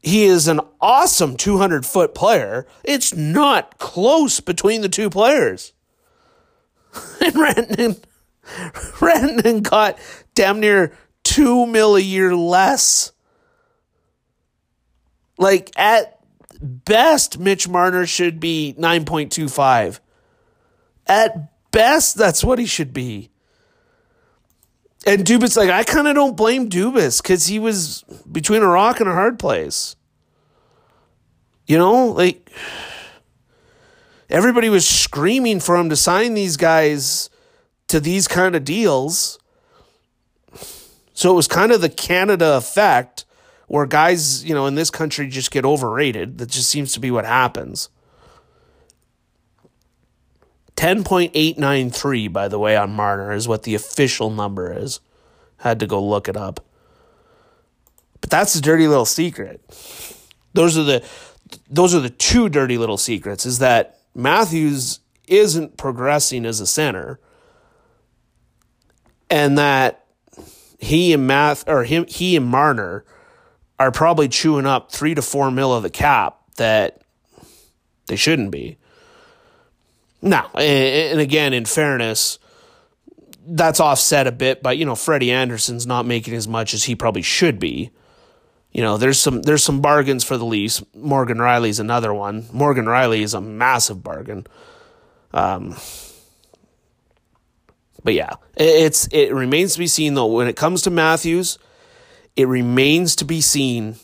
[0.00, 2.66] He is an awesome 200 foot player.
[2.84, 5.72] It's not close between the two players.
[7.20, 8.02] and Rantanen,
[8.44, 9.98] Rantanen got
[10.34, 13.12] damn near two mil a year less.
[15.38, 16.20] Like at
[16.60, 20.00] best, Mitch Marner should be 9.25.
[21.06, 23.30] At best, that's what he should be.
[25.06, 28.98] And Dubas, like, I kind of don't blame Dubas because he was between a rock
[28.98, 29.94] and a hard place.
[31.66, 32.50] You know, like,
[34.28, 37.30] everybody was screaming for him to sign these guys
[37.86, 39.38] to these kind of deals.
[41.12, 43.25] So it was kind of the Canada effect
[43.66, 46.38] where guys, you know, in this country just get overrated.
[46.38, 47.88] That just seems to be what happens.
[50.76, 55.00] 10.893, by the way, on Marner is what the official number is.
[55.58, 56.60] Had to go look it up.
[58.20, 59.62] But that's a dirty little secret.
[60.52, 61.04] Those are the
[61.70, 67.20] those are the two dirty little secrets is that Matthews isn't progressing as a center
[69.30, 70.06] and that
[70.78, 73.04] he and Math or him he and Marner
[73.78, 77.02] are probably chewing up three to four mil of the cap that
[78.06, 78.78] they shouldn't be.
[80.22, 82.38] Now, and again, in fairness,
[83.46, 86.94] that's offset a bit by you know Freddie Andersen's not making as much as he
[86.94, 87.90] probably should be.
[88.72, 90.82] You know, there's some there's some bargains for the Leafs.
[90.94, 92.46] Morgan Rielly's another one.
[92.52, 94.46] Morgan Rielly is a massive bargain.
[95.32, 95.76] Um,
[98.02, 100.26] but yeah, it's it remains to be seen though.
[100.26, 101.58] When it comes to Matthews,
[102.36, 103.96] it remains to be seen,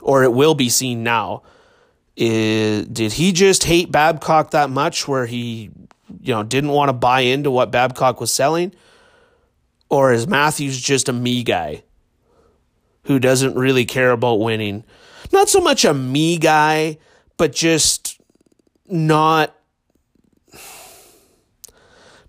[0.00, 1.42] or it will be seen now.
[2.16, 5.70] Did he just hate Babcock that much where he
[6.20, 8.74] you know, didn't want to buy into what Babcock was selling?
[9.88, 11.84] Or is Matthews just a me guy
[13.04, 14.84] who doesn't really care about winning?
[15.32, 16.98] Not so much a me guy,
[17.36, 18.20] but just
[18.86, 19.54] not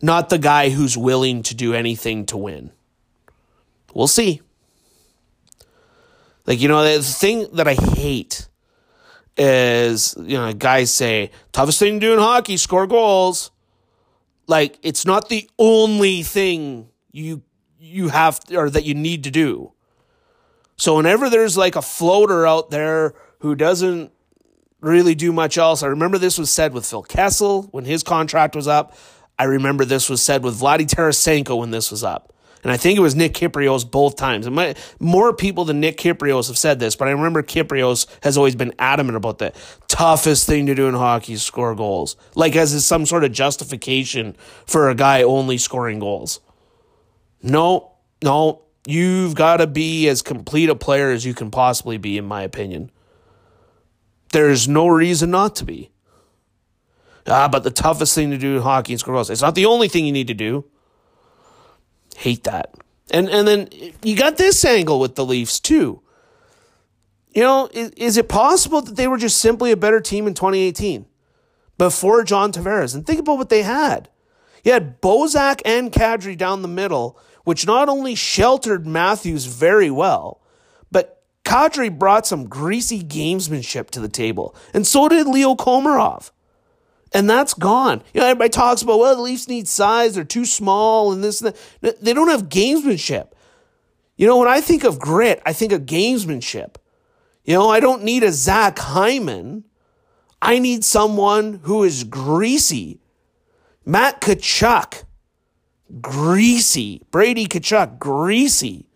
[0.01, 2.71] not the guy who's willing to do anything to win.
[3.93, 4.41] We'll see.
[6.45, 8.47] Like, you know, the thing that I hate
[9.37, 13.51] is, you know, guys say, toughest thing to do in hockey, score goals
[14.47, 17.43] like it's not the only thing you
[17.79, 19.71] you have or that you need to do.
[20.77, 24.11] So whenever there's like a floater out there who doesn't
[24.81, 28.55] really do much else, I remember this was said with Phil Kessel when his contract
[28.55, 28.95] was up.
[29.37, 32.32] I remember this was said with Vladdy Tarasenko when this was up.
[32.63, 34.45] And I think it was Nick Kypreos both times.
[34.45, 38.37] And my, more people than Nick Kypreos have said this, but I remember Kypreos has
[38.37, 39.53] always been adamant about the
[39.89, 42.15] toughest thing to do in hockey is score goals.
[42.35, 46.39] Like as some sort of justification for a guy only scoring goals.
[47.41, 47.91] No,
[48.23, 52.25] no, you've got to be as complete a player as you can possibly be, in
[52.25, 52.91] my opinion.
[54.31, 55.91] There's no reason not to be.
[57.27, 59.29] Ah, but the toughest thing to do in hockey is score goals.
[59.29, 60.65] It's not the only thing you need to do.
[62.15, 62.73] Hate that.
[63.11, 63.69] And and then
[64.01, 66.01] you got this angle with the Leafs too.
[67.33, 70.35] You know, is, is it possible that they were just simply a better team in
[70.35, 71.05] 2018
[71.77, 72.93] before John Tavares?
[72.93, 74.09] And think about what they had.
[74.63, 80.41] You had Bozak and Kadri down the middle, which not only sheltered Matthews very well,
[80.91, 86.31] but Kadri brought some greasy gamesmanship to the table, and so did Leo Komarov
[87.13, 88.01] and that's gone.
[88.13, 91.41] You know, everybody talks about well, the Leafs need size; they're too small, and this
[91.41, 92.01] and that.
[92.01, 93.29] They don't have gamesmanship.
[94.15, 96.75] You know, when I think of grit, I think of gamesmanship.
[97.43, 99.65] You know, I don't need a Zach Hyman.
[100.41, 102.99] I need someone who is greasy.
[103.85, 105.03] Matt Tkachuk,
[106.01, 107.01] greasy.
[107.11, 108.87] Brady Tkachuk, greasy.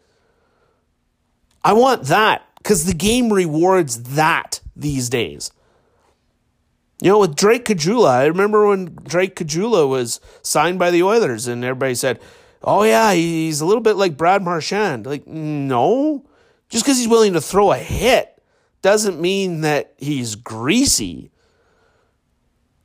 [1.63, 4.61] I want that because the game rewards that.
[4.78, 5.51] these days.
[7.00, 11.48] You know, with Drake Caggiula, I remember when Drake Caggiula was signed by the Oilers,
[11.48, 12.20] and everybody said,
[12.64, 16.26] "Oh yeah, he's a little bit like Brad Marchand." Like, no,
[16.70, 18.41] just because he's willing to throw a hit
[18.82, 21.32] doesn't mean that he's greasy.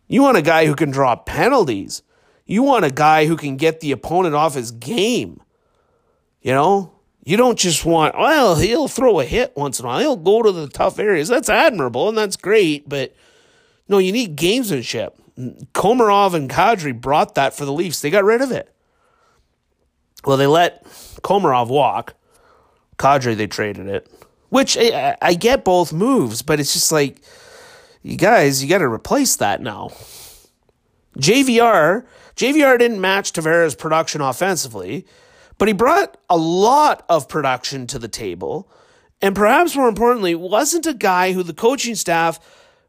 [0.08, 2.02] You want a guy who can draw penalties.
[2.44, 5.40] You want a guy who can get the opponent off his game.
[6.42, 6.92] You know,
[7.24, 10.00] you don't just want, well, he'll throw a hit once in a while.
[10.00, 11.28] He'll go to the tough areas.
[11.28, 13.14] That's admirable and that's great, but
[13.92, 15.12] no, you need gamesmanship.
[15.74, 18.00] Komarov and Kadri brought that for the Leafs.
[18.00, 18.74] They got rid of it.
[20.24, 20.84] Well, they let
[21.22, 22.14] Komarov walk.
[22.96, 24.10] Kadri, they traded it.
[24.48, 27.20] Which I, I get both moves, but it's just like,
[28.02, 29.90] you guys, you got to replace that now.
[31.18, 35.06] JVR, JVR didn't match Tavares' production offensively,
[35.58, 38.70] but he brought a lot of production to the table.
[39.20, 42.40] And perhaps more importantly, wasn't a guy who the coaching staff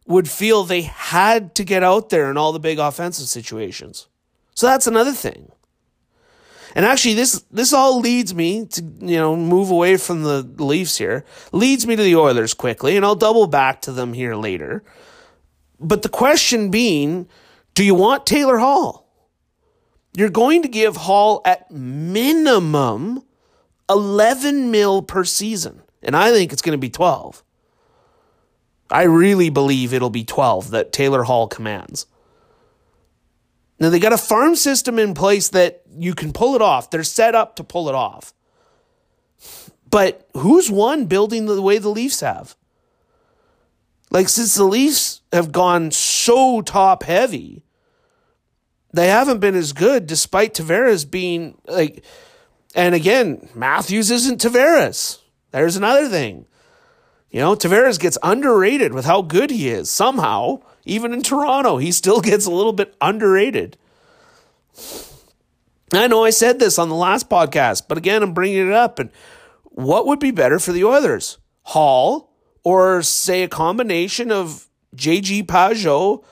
[0.06, 4.08] would feel they had to get out there in all the big offensive situations.
[4.54, 5.52] So that's another thing.
[6.76, 10.98] And actually, this this all leads me to you know move away from the Leafs
[10.98, 11.24] here.
[11.52, 14.84] Leads me to the Oilers quickly, and I'll double back to them here later.
[15.80, 17.28] But the question being,
[17.76, 19.08] do you want Taylor Hall?
[20.16, 23.24] You're going to give Hall at minimum
[23.90, 27.44] 11 mil per season, and I think it's going to be 12.
[28.90, 32.06] I really believe it'll be 12 that Taylor Hall commands.
[33.80, 36.90] Now they got a farm system in place that you can pull it off.
[36.90, 38.34] They're set up to pull it off.
[39.90, 42.56] But who's won building the way the Leafs have?
[44.10, 47.64] Like since the Leafs have gone so top heavy,
[48.94, 52.04] they haven't been as good despite Tavares being like
[52.76, 55.20] and again, Matthews isn't Tavares.
[55.52, 56.46] There's another thing.
[57.34, 59.90] You know, Tavares gets underrated with how good he is.
[59.90, 63.76] Somehow, even in Toronto, he still gets a little bit underrated.
[65.92, 69.00] I know I said this on the last podcast, but again, I'm bringing it up.
[69.00, 69.10] And
[69.64, 71.40] what would be better for the Oilers?
[71.64, 72.32] Hall
[72.64, 76.24] or say a combination of JG Pageau,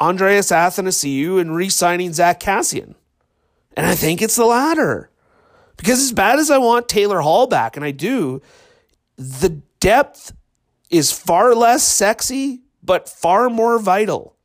[0.00, 2.94] Andreas Athanasiou, and re signing Zack Kassian?
[3.76, 5.10] And I think it's the latter.
[5.76, 8.40] Because as bad as I want Taylor Hall back, and I do,
[9.16, 10.32] the depth
[10.90, 14.36] is far less sexy, but far more vital.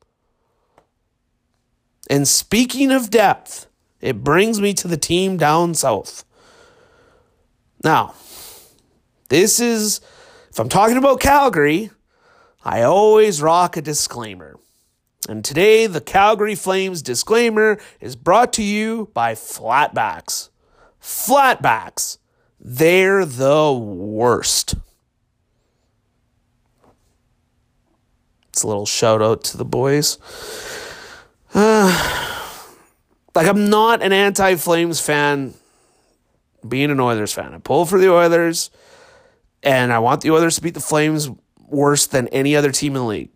[2.10, 3.68] And speaking of depth,
[4.02, 6.26] it brings me to the team down south.
[7.84, 8.16] Now,
[9.30, 10.02] this is,
[10.50, 11.92] if I'm talking about Calgary,
[12.64, 14.60] I always rock a disclaimer.
[15.30, 20.50] And today, the Calgary Flames disclaimer is brought to you by Flatbacks.
[21.02, 22.18] Flatbacks,
[22.60, 24.76] they're the worst.
[28.62, 30.20] It's a little shout out to the boys.
[31.52, 31.90] Uh,
[33.36, 35.56] like, I'm not an anti Flames fan
[36.68, 37.56] being an Oilers fan.
[37.56, 38.70] I pull for the Oilers,
[39.64, 41.28] and I want the Oilers to beat the Flames
[41.70, 43.32] worse than any other team in the league.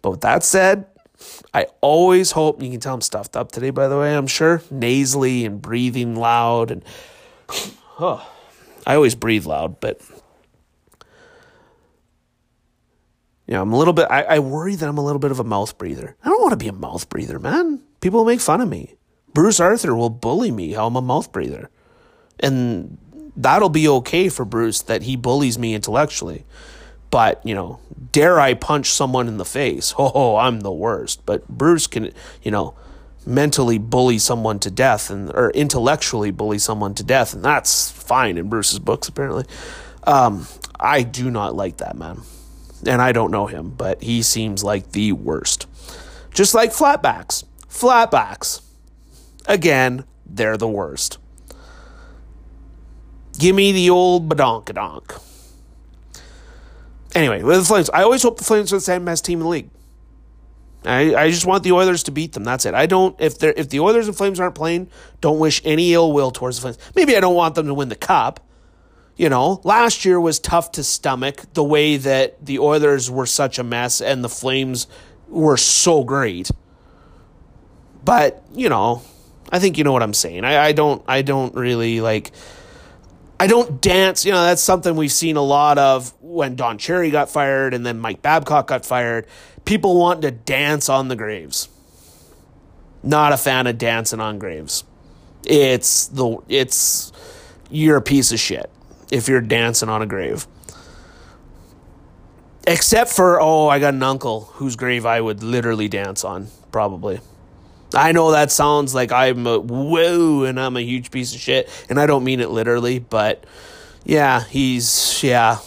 [0.00, 0.86] But with that said,
[1.52, 4.62] I always hope you can tell I'm stuffed up today, by the way, I'm sure.
[4.70, 6.82] Nasally and breathing loud and
[7.98, 8.24] I
[8.86, 10.00] always breathe loud, but
[13.46, 15.38] You know, I'm a little bit, I, I worry that I'm a little bit of
[15.38, 16.16] a mouth breather.
[16.24, 17.82] I don't want to be a mouth breather, man.
[18.00, 18.94] People will make fun of me.
[19.34, 21.68] Bruce Arthur will bully me how I'm a mouth breather.
[22.40, 22.96] And
[23.36, 26.46] that'll be okay for Bruce that he bullies me intellectually.
[27.10, 27.80] But, you know,
[28.12, 29.94] dare I punch someone in the face?
[29.98, 31.26] Oh, I'm the worst.
[31.26, 32.74] But Bruce can, you know,
[33.26, 38.36] mentally bully someone to death and or intellectually bully someone to death, and that's fine
[38.36, 39.44] in Bruce's books apparently.
[40.04, 40.46] Um,
[40.78, 42.22] I do not like that man
[42.88, 45.66] and I don't know him, but he seems like the worst.
[46.32, 47.44] Just like flatbacks.
[47.68, 48.62] Flatbacks.
[49.46, 51.18] Again, they're the worst.
[53.38, 55.20] Give me the old badonkadonk.
[57.14, 59.44] Anyway, with the Flames, I always hope the Flames are the same best team in
[59.44, 59.70] the league.
[60.84, 62.44] I, I just want the Oilers to beat them.
[62.44, 62.74] That's it.
[62.74, 64.88] I don't if they if the Oilers and Flames aren't playing,
[65.20, 66.78] don't wish any ill will towards the Flames.
[66.94, 68.46] Maybe I don't want them to win the cup.
[69.16, 73.58] You know, last year was tough to stomach the way that the Oilers were such
[73.58, 74.88] a mess and the Flames
[75.28, 76.50] were so great.
[78.04, 79.02] But, you know,
[79.52, 80.44] I think you know what I'm saying.
[80.44, 82.32] I, I don't I don't really like
[83.38, 87.10] I don't dance, you know, that's something we've seen a lot of when Don Cherry
[87.10, 89.26] got fired and then Mike Babcock got fired.
[89.64, 91.68] People want to dance on the graves.
[93.04, 94.82] Not a fan of dancing on graves.
[95.46, 97.12] It's the it's
[97.70, 98.70] you're a piece of shit
[99.14, 100.46] if you're dancing on a grave.
[102.66, 107.20] Except for, oh, I got an uncle whose grave I would literally dance on, probably.
[107.94, 111.70] I know that sounds like I'm a whoa and I'm a huge piece of shit,
[111.88, 113.44] and I don't mean it literally, but
[114.04, 115.58] yeah, he's, yeah,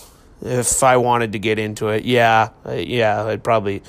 [0.41, 3.81] if I wanted to get into it, yeah, yeah, I'd probably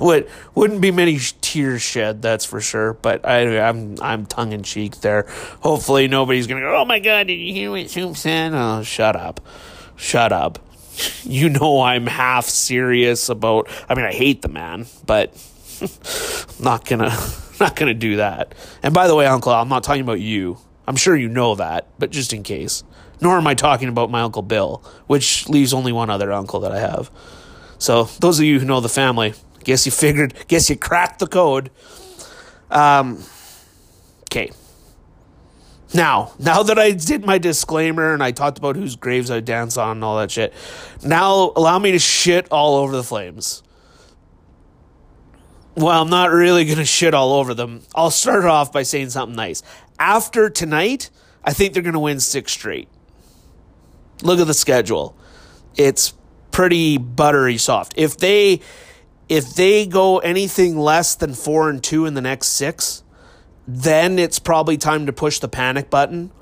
[0.00, 2.94] would wouldn't be many tears shed, that's for sure.
[2.94, 5.26] But I, I'm I'm tongue in cheek there.
[5.60, 6.76] Hopefully, nobody's gonna go.
[6.76, 8.52] Oh my god, did you hear what Soup said?
[8.54, 9.40] Oh, shut up,
[9.96, 10.58] shut up.
[11.22, 13.68] You know I'm half serious about.
[13.88, 15.32] I mean, I hate the man, but
[15.80, 15.88] I'm
[16.64, 17.16] not gonna
[17.60, 18.54] not gonna do that.
[18.82, 20.58] And by the way, Uncle, I'm not talking about you.
[20.86, 22.82] I'm sure you know that, but just in case.
[23.20, 26.72] Nor am I talking about my Uncle Bill, which leaves only one other uncle that
[26.72, 27.10] I have.
[27.78, 29.34] So, those of you who know the family,
[29.64, 31.70] guess you figured, guess you cracked the code.
[32.70, 33.22] Um,
[34.24, 34.50] okay.
[35.92, 39.76] Now, now that I did my disclaimer and I talked about whose graves I dance
[39.76, 40.54] on and all that shit,
[41.02, 43.62] now allow me to shit all over the flames.
[45.76, 47.82] Well, I'm not really going to shit all over them.
[47.94, 49.62] I'll start off by saying something nice.
[49.98, 51.10] After tonight,
[51.42, 52.88] I think they're going to win six straight.
[54.22, 55.16] Look at the schedule.
[55.76, 56.12] It's
[56.50, 57.94] pretty buttery soft.
[57.96, 58.60] If they
[59.30, 63.04] if they go anything less than 4 and 2 in the next 6,
[63.66, 66.32] then it's probably time to push the panic button.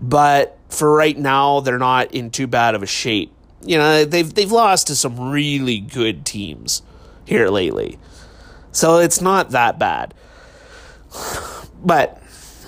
[0.00, 3.32] But for right now, they're not in too bad of a shape.
[3.62, 6.82] You know, they've they've lost to some really good teams
[7.24, 7.98] here lately.
[8.72, 10.12] So it's not that bad.
[11.86, 12.18] But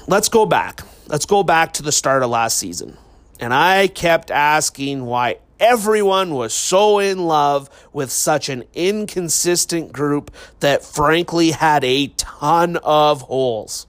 [0.07, 0.83] let's go back.
[1.07, 2.99] Let's go back to the start of last season.
[3.41, 10.31] And I kept asking why everyone was so in love with such an inconsistent group
[10.61, 13.87] that frankly had a ton of holes.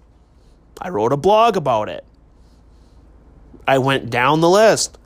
[0.80, 2.06] I wrote a blog about it.
[3.68, 4.98] I went down the list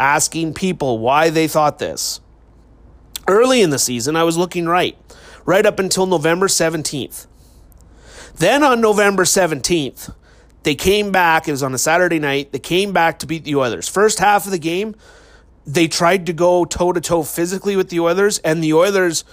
[0.00, 2.20] asking people why they thought this.
[3.28, 4.96] Early in the season, I was looking right,
[5.44, 7.26] right up until November 17th.
[8.34, 10.14] Then on November 17th,
[10.62, 11.46] they came back.
[11.46, 12.52] It was on a Saturday night.
[12.52, 13.88] They came back to beat the Oilers.
[13.88, 14.96] First half of the game,
[15.66, 19.24] they tried to go toe to toe physically with the Oilers, and the Oilers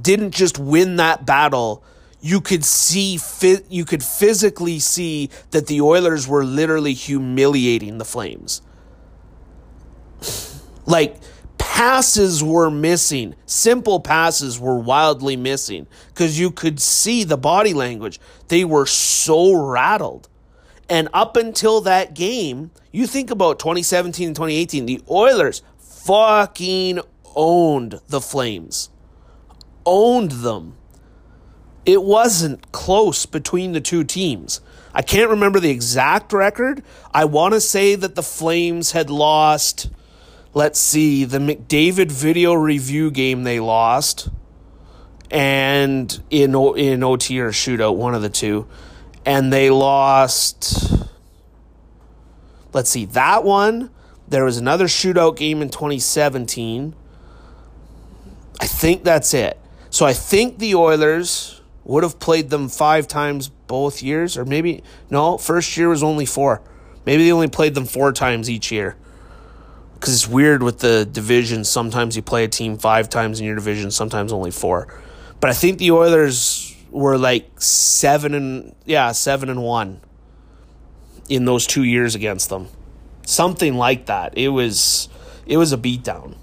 [0.00, 1.84] didn't just win that battle.
[2.20, 3.18] You could see,
[3.68, 8.62] you could physically see that the Oilers were literally humiliating the Flames.
[10.86, 11.16] Like
[11.58, 13.34] passes were missing.
[13.46, 18.20] Simple passes were wildly missing because you could see the body language.
[18.48, 20.28] They were so rattled.
[20.88, 27.00] And up until that game, you think about 2017 and 2018, the Oilers fucking
[27.34, 28.90] owned the Flames.
[29.84, 30.76] Owned them.
[31.84, 34.60] It wasn't close between the two teams.
[34.94, 36.84] I can't remember the exact record.
[37.12, 39.88] I want to say that the Flames had lost
[40.54, 44.28] let's see, the McDavid video review game they lost,
[45.30, 48.66] and in in OT or shootout, one of the two,
[49.24, 51.08] and they lost.
[52.72, 53.90] Let's see that one.
[54.28, 56.94] There was another shootout game in 2017.
[58.60, 59.58] I think that's it.
[59.90, 64.82] So I think the Oilers would have played them five times both years, or maybe
[65.10, 65.36] no.
[65.36, 66.62] First year was only four.
[67.04, 68.96] Maybe they only played them four times each year
[69.94, 71.64] because it's weird with the division.
[71.64, 74.88] Sometimes you play a team five times in your division, sometimes only four.
[75.40, 80.00] But I think the Oilers were like seven and yeah, seven and one
[81.28, 82.68] in those two years against them,
[83.26, 84.36] something like that.
[84.36, 85.08] It was
[85.46, 86.36] it was a beatdown.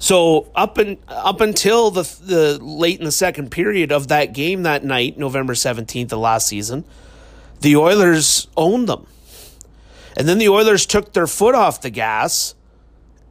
[0.00, 4.62] So up and up until the the late in the second period of that game
[4.62, 6.84] that night, November seventeenth of last season,
[7.60, 9.06] the Oilers owned them
[10.18, 12.56] and then the Oilers took their foot off the gas,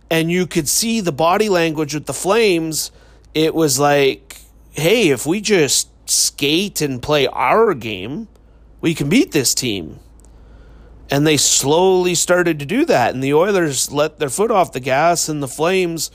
[0.10, 2.92] and you could see the body language with the Flames.
[3.34, 4.40] It was like,
[4.72, 8.30] hey, if we just skate and play our game,
[8.82, 10.00] we can beat this team.
[11.10, 13.14] And they slowly started to do that.
[13.14, 16.12] And the Oilers let their foot off the gas, and the Flames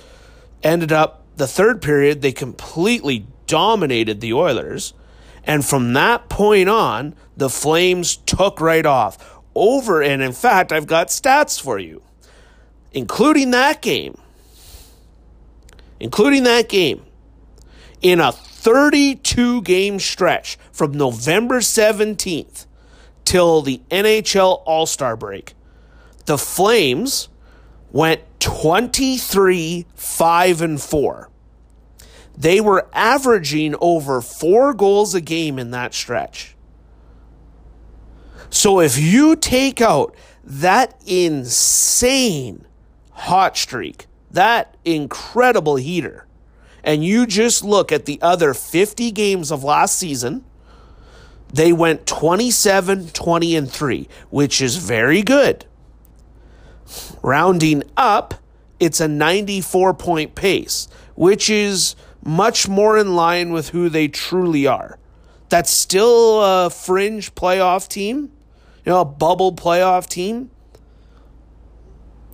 [0.63, 4.95] ended up the third period, they completely dominated the Oilers.
[5.45, 10.87] And from that point on, the Flames took right off over, and in fact, I've
[10.87, 12.03] got stats for you,
[12.93, 14.17] including that game.
[16.01, 17.05] Including that game.
[18.03, 22.67] In a 32 game stretch from November 17th
[23.25, 25.55] till the NHL All Star break,
[26.27, 27.29] the Flames
[27.93, 31.31] went 23 5 and 4.
[32.37, 36.57] They were averaging over four goals a game in that stretch.
[38.51, 42.67] So if you take out that insane
[43.13, 46.27] hot streak, that incredible heater,
[46.85, 50.45] and you just look at the other 50 games of last season,
[51.53, 55.67] they went 27, 20, and 3, which is very good.
[57.23, 58.35] Rounding up,
[58.81, 64.67] it's a 94 point pace, which is much more in line with who they truly
[64.67, 64.99] are.
[65.49, 68.33] That's still a fringe playoff team,
[68.85, 70.51] you know, a bubble playoff team.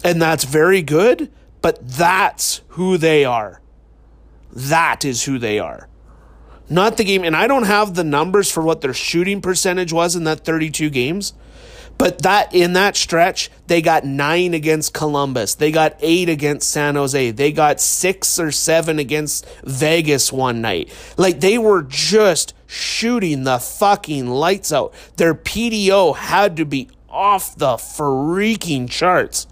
[0.05, 3.61] And that's very good, but that's who they are.
[4.53, 5.89] That is who they are.
[6.71, 7.25] Not the game.
[7.25, 10.91] And I don't have the numbers for what their shooting percentage was in that 32
[10.91, 11.33] games.
[11.99, 15.57] But that in that stretch, they got nine against Columbus.
[15.57, 17.33] They got eight against San Jose.
[17.33, 20.93] They got six or seven against Vegas one night.
[21.17, 24.95] Like they were just shooting the fucking lights out.
[25.17, 29.49] Their PDO had to be off the freaking charts.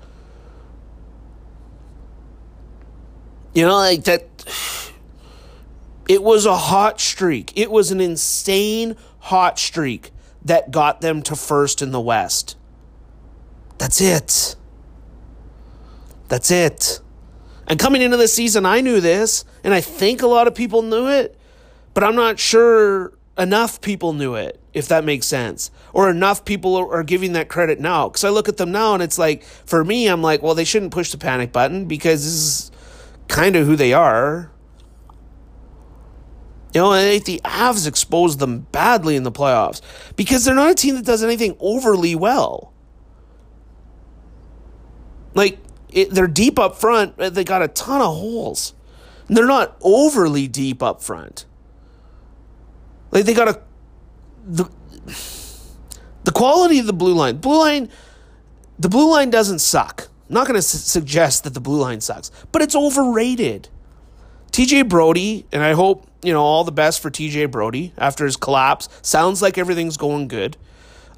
[3.54, 4.85] You know, like that.
[6.08, 7.52] It was a hot streak.
[7.56, 10.12] It was an insane hot streak
[10.44, 12.56] that got them to first in the West.
[13.78, 14.56] That's it.
[16.28, 17.00] That's it.
[17.66, 20.82] And coming into the season, I knew this, and I think a lot of people
[20.82, 21.36] knew it,
[21.94, 25.70] but I'm not sure enough people knew it, if that makes sense.
[25.92, 28.08] Or enough people are, giving that credit now.
[28.08, 30.64] Because I look at them now, and it's like, for me, I'm like, well, they
[30.64, 32.70] shouldn't push the panic button because this is
[33.28, 34.50] kind of who they are.
[36.76, 39.80] You know, I think the Avs exposed them badly in the playoffs
[40.14, 42.74] because they're not a team that does anything overly well.
[45.32, 45.58] Like,
[45.88, 48.74] it, they're deep up front, they got a ton of holes.
[49.26, 51.46] And they're not overly deep up front.
[53.10, 53.62] Like, they got a.
[54.46, 54.70] The,
[56.24, 57.38] the quality of the blue line.
[57.38, 57.88] Blue line.
[58.78, 60.10] The blue line doesn't suck.
[60.28, 63.70] I'm not going to su- suggest that the blue line sucks, but it's overrated.
[64.56, 68.36] TJ Brodie, and I hope, you know, all the best for TJ Brodie after his
[68.38, 68.88] collapse.
[69.02, 70.56] Sounds like everything's going good.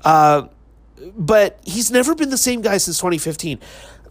[0.04, 0.48] Uh,
[1.16, 3.60] but he's never been the same guy since 2015.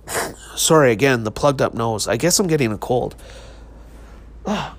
[0.55, 2.07] Sorry, again, the plugged up nose.
[2.07, 3.17] I guess I'm getting a cold.
[4.45, 4.73] Oh,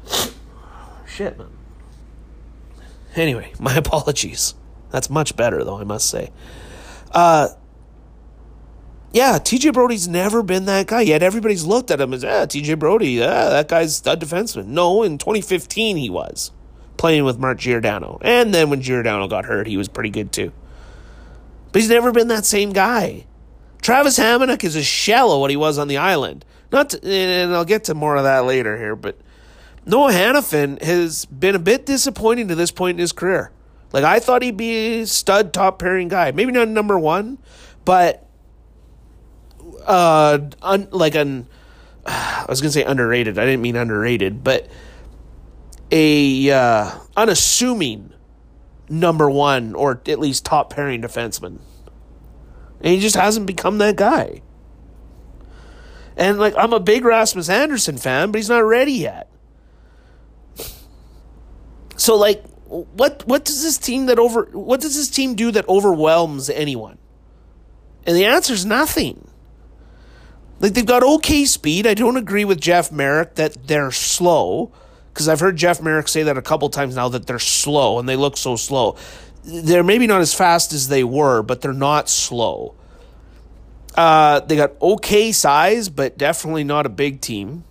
[1.07, 1.49] shit, man.
[3.17, 4.55] Anyway, my apologies.
[4.91, 6.31] That's much better, though, I must say.
[7.13, 7.49] Uh,
[9.13, 11.01] yeah, TJ Brodie's never been that guy.
[11.01, 14.67] Yet everybody's looked at him as, yeah, TJ Brodie, yeah, that guy's stud defenseman.
[14.67, 16.53] No, in 2015 he was
[16.97, 18.19] playing with Mark Giordano.
[18.23, 20.53] And then when Giordano got hurt, he was pretty good too.
[21.73, 23.27] But he's never been that same guy.
[23.81, 26.45] Travis Hamonic is a shell of what he was on the island.
[26.71, 29.17] Not to, and I'll get to more of that later here, but
[29.87, 33.53] Noah Hanifin has been a bit disappointing to this point in his career.
[33.93, 36.31] Like I thought he'd be a stud top pairing guy.
[36.33, 37.39] Maybe not number one,
[37.87, 38.28] but
[39.89, 41.49] uh, un, like an,
[42.07, 43.39] I was gonna say underrated.
[43.39, 44.69] I didn't mean underrated, but
[45.91, 48.13] a uh, unassuming
[48.89, 51.59] number one or at least top pairing defenseman.
[52.81, 54.43] And he just hasn't become that guy.
[56.17, 59.31] And like I'm a big Rasmus Andersson fan, but he's not ready yet.
[61.97, 65.69] So like what what does this team that over what does this team do that
[65.69, 66.99] overwhelms anyone?
[68.07, 69.28] And the answer is nothing.
[70.61, 71.87] Like they've got okay speed.
[71.87, 74.73] I don't agree with Jeff Marek that they're slow
[75.13, 78.09] because I've heard Jeff Marek say that a couple times now that they're slow and
[78.09, 78.97] they look so slow.
[79.45, 82.75] They're maybe not as fast as they were, but they're not slow.
[83.95, 87.65] Uh, they got okay size, but definitely not a big team.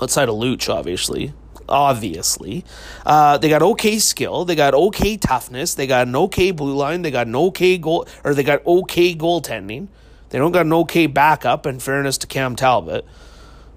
[0.00, 1.32] Outside of Luch, obviously.
[1.68, 2.64] Obviously.
[3.06, 4.44] Uh, they got okay skill.
[4.44, 5.74] They got okay toughness.
[5.74, 7.02] They got an okay blue line.
[7.02, 9.88] They got an okay goal, or they got okay goaltending.
[10.32, 13.04] They don't got an okay backup, in fairness to Cam Talbot.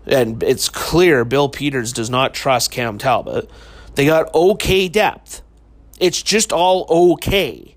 [0.05, 3.49] And it's clear Bill Peters does not trust Cam Talbot.
[3.95, 5.41] They got okay depth.
[5.99, 6.85] It's just all
[7.17, 7.75] okay.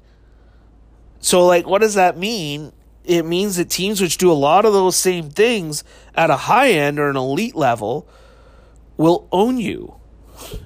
[1.18, 2.70] So, like, what does that mean?
[3.03, 5.83] It means that teams which do a lot of those same things
[6.14, 8.09] at a high end or an elite level
[8.97, 9.97] will own you.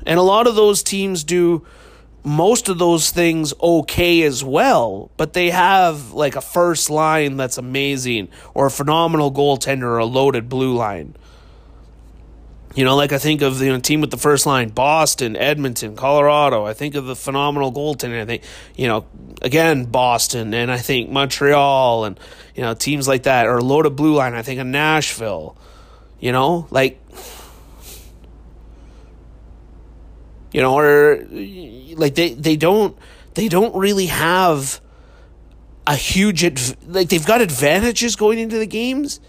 [0.04, 1.66] And a lot of those teams do
[2.24, 7.58] most of those things okay as well, but they have like a first line that's
[7.58, 11.16] amazing or a phenomenal goaltender or a loaded blue line.
[12.74, 15.36] You know, like I think of the you know, team with the first line, Boston,
[15.36, 16.64] Edmonton, Colorado.
[16.64, 18.20] I think of the phenomenal goaltender.
[18.20, 18.44] I think,
[18.76, 19.04] you know,
[19.42, 22.18] again, Boston, and I think Montreal, and,
[22.54, 24.32] you know, teams like that, or a loaded blue line.
[24.32, 25.56] I think of Nashville.
[26.18, 27.02] You know, like
[30.52, 31.24] you know, or
[31.94, 32.96] like they they don't
[33.34, 34.80] they don't really have
[35.86, 39.20] a huge adv- like they've got advantages going into the games,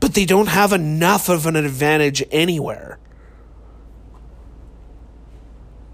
[0.00, 2.98] but they don't have enough of an advantage anywhere.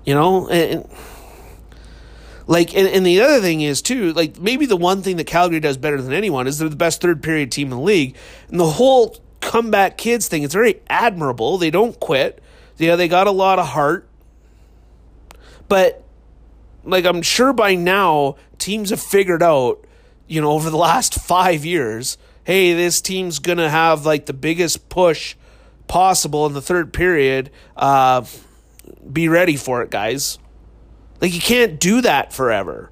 [0.04, 0.88] You know, and,
[2.46, 5.61] like, and, and the other thing is too, like maybe the one thing that Calgary
[5.61, 8.16] does better than anyone is they're the best third period team in the league,
[8.48, 10.42] and the whole comeback kids thing.
[10.42, 11.58] It's very admirable.
[11.58, 12.42] They don't quit.
[12.78, 14.08] Yeah, they got a lot of heart,
[15.71, 16.03] but
[16.85, 19.87] like I'm sure by now teams have figured out,
[20.27, 24.91] you know, over the last five years, hey, this team's gonna have like the biggest
[24.91, 25.37] push
[25.87, 27.51] possible in the third period.
[27.77, 28.25] Uh,
[29.11, 30.39] be ready for it, guys.
[31.21, 32.91] Like you can't do that forever.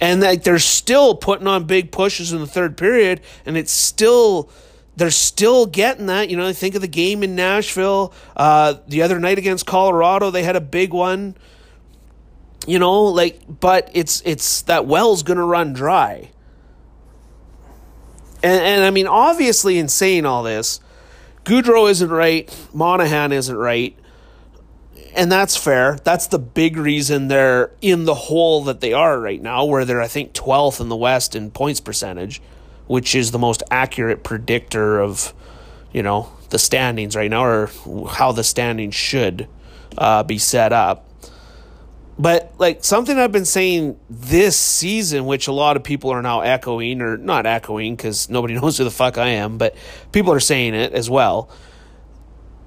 [0.00, 4.50] And like they're still putting on big pushes in the third period, and it's still
[4.96, 6.30] they're still getting that.
[6.30, 10.30] You know, think of the game in Nashville uh, the other night against Colorado.
[10.30, 11.36] They had a big one.
[12.66, 16.30] You know, like, but it's it's that well's gonna run dry.
[18.42, 20.80] And and I mean, obviously, in saying all this,
[21.44, 22.68] Gaudreau isn't right.
[22.72, 23.96] Monahan isn't right
[25.16, 25.98] and that's fair.
[26.04, 30.00] That's the big reason they're in the hole that they are right now, where they're,
[30.00, 32.42] I think, 12th in the West in points percentage,
[32.86, 35.34] which is the most accurate predictor of,
[35.92, 37.70] you know, the standings right now or
[38.10, 39.48] how the standings should
[39.98, 41.06] uh, be set up.
[42.18, 46.40] But like something I've been saying this season, which a lot of people are now
[46.40, 49.76] echoing, or not echoing because nobody knows who the fuck I am, but
[50.12, 51.50] people are saying it as well.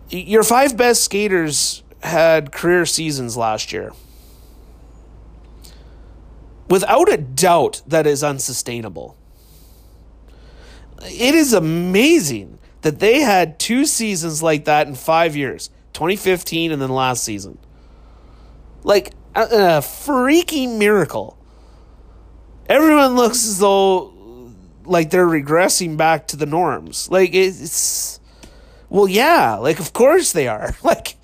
[0.09, 3.91] Your five best skaters had career seasons last year.
[6.69, 9.17] Without a doubt, that is unsustainable.
[11.03, 16.81] It is amazing that they had two seasons like that in five years 2015 and
[16.81, 17.57] then last season.
[18.83, 21.37] Like a, a freaking miracle.
[22.67, 24.13] Everyone looks as though
[24.85, 27.09] like they're regressing back to the norms.
[27.09, 28.19] Like it's
[28.89, 30.75] well, yeah, like of course they are.
[30.83, 31.19] Like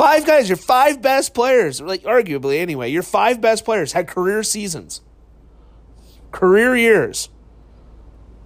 [0.00, 4.42] Five guys, your five best players, like arguably anyway, your five best players had career
[4.42, 5.02] seasons,
[6.32, 7.28] career years.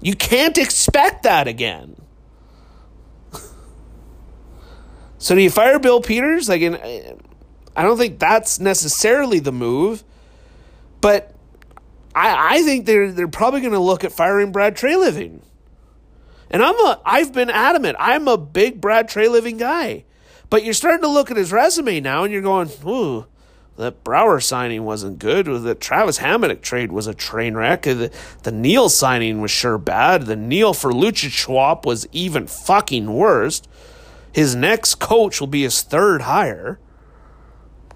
[0.05, 1.96] You can't expect that again.
[5.16, 6.46] so do you fire Bill Peters?
[6.46, 6.76] Like, in,
[7.74, 10.05] I don't think that's necessarily the move,
[11.00, 11.34] but
[12.14, 15.40] I, I think they're they're probably going to look at firing Brad Treliving.
[16.50, 17.96] And I'm a I've been adamant.
[17.98, 20.05] I'm a big Brad Treliving guy.
[20.50, 23.24] But you're starting to look at his resume now and you're going, ooh,
[23.76, 25.46] that Brouwer signing wasn't good.
[25.46, 27.82] The Travis Hamonic trade was a train wreck.
[27.82, 28.12] The,
[28.42, 30.26] the Neal signing was sure bad.
[30.26, 33.62] The Neal for Lucic swap was even fucking worse.
[34.32, 36.78] His next coach will be his third hire.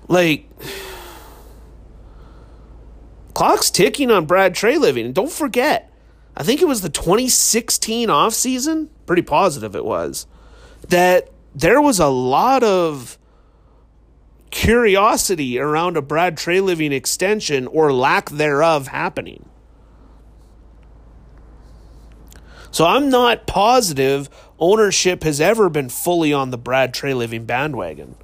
[0.08, 0.48] Like,
[3.34, 5.06] clock's ticking on Brad Treliving.
[5.06, 5.92] And don't forget,
[6.36, 10.26] I think it was the 2016 offseason, pretty positive it was,
[10.88, 13.17] that there was a lot of
[14.50, 19.48] curiosity around a Brad Treliving extension or lack thereof happening.
[22.70, 24.28] So I'm not positive
[24.58, 28.16] ownership has ever been fully on the Brad Treliving bandwagon.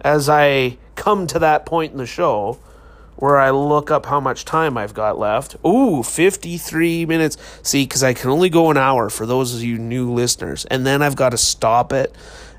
[0.00, 2.58] As I come to that point in the show,
[3.16, 5.54] where I look up how much time I've got left.
[5.64, 7.36] Ooh, 53 minutes.
[7.62, 10.64] See, because I can only go an hour for those of you new listeners.
[10.64, 12.12] And then I've got to stop it.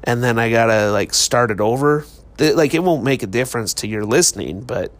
[0.03, 2.05] And then I got to like start it over.
[2.39, 4.91] Like, it won't make a difference to your listening, but.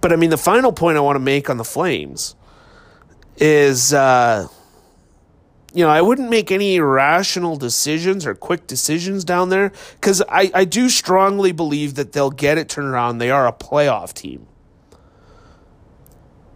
[0.00, 2.36] But I mean, the final point I want to make on the Flames
[3.36, 4.46] is uh,
[5.74, 10.50] you know, I wouldn't make any irrational decisions or quick decisions down there because I,
[10.54, 13.18] I do strongly believe that they'll get it turned around.
[13.18, 14.46] They are a playoff team.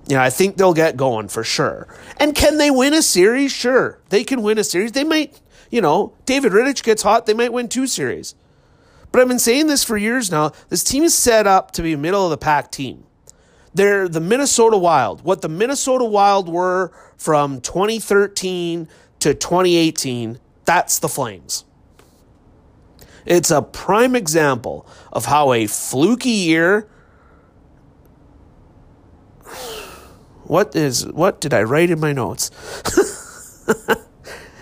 [0.09, 1.87] You know, I think they'll get going for sure.
[2.17, 3.53] And can they win a series?
[3.53, 4.01] Sure.
[4.09, 4.93] They can win a series.
[4.93, 5.39] They might,
[5.73, 8.37] you know, David Rittich gets hot, they might win two series.
[9.11, 10.53] But I've been saying this for years now.
[10.69, 13.05] This team is set up to be a middle of the pack team.
[13.75, 15.25] They're the Minnesota Wild.
[15.25, 18.87] What the Minnesota Wild were from 2013
[19.21, 21.65] to 2018, that's the Flames.
[23.25, 26.87] It's a prime example of how a fluky year.
[30.45, 32.51] What is what did I write in my notes?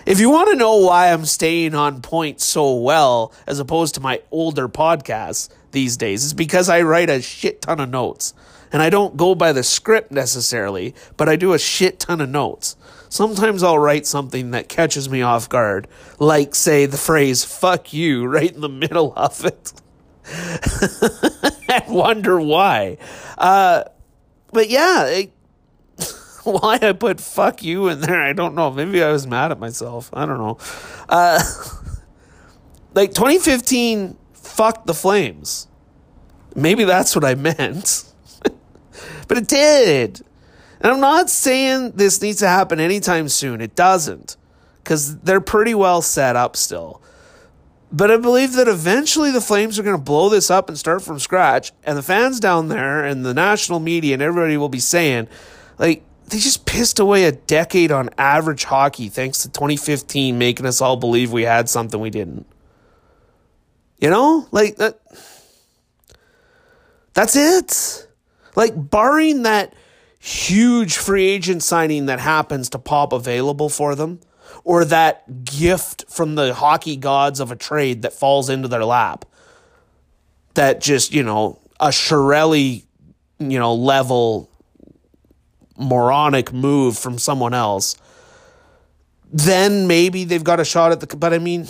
[0.05, 4.01] if you want to know why I'm staying on point so well as opposed to
[4.01, 8.33] my older podcasts these days, it's because I write a shit ton of notes.
[8.73, 12.29] And I don't go by the script necessarily, but I do a shit ton of
[12.29, 12.77] notes.
[13.09, 15.89] Sometimes I'll write something that catches me off guard,
[16.19, 19.73] like, say, the phrase, fuck you, right in the middle of it.
[21.69, 22.97] and wonder why.
[23.37, 23.83] Uh,
[24.53, 25.33] but yeah, it,
[26.43, 28.71] why I put fuck you in there, I don't know.
[28.71, 30.09] Maybe I was mad at myself.
[30.13, 30.57] I don't know.
[31.07, 31.41] Uh,
[32.93, 35.67] like 2015, fuck the Flames.
[36.55, 38.03] Maybe that's what I meant.
[39.27, 40.21] but it did.
[40.81, 43.61] And I'm not saying this needs to happen anytime soon.
[43.61, 44.35] It doesn't.
[44.83, 47.01] Because they're pretty well set up still.
[47.91, 51.03] But I believe that eventually the Flames are going to blow this up and start
[51.03, 51.71] from scratch.
[51.83, 55.27] And the fans down there and the national media and everybody will be saying,
[55.77, 60.79] like, they just pissed away a decade on average hockey thanks to 2015 making us
[60.79, 62.47] all believe we had something we didn't.
[63.99, 64.47] You know?
[64.51, 64.99] Like, that.
[67.13, 68.07] That's it.
[68.55, 69.73] Like, barring that
[70.19, 74.21] huge free agent signing that happens to pop available for them,
[74.63, 79.25] or that gift from the hockey gods of a trade that falls into their lap,
[80.53, 82.85] that just, you know, a Chiarelli,
[83.39, 84.50] you know, level
[85.77, 87.95] moronic move from someone else,
[89.31, 91.15] then maybe they've got a shot at the.
[91.15, 91.67] But I mean,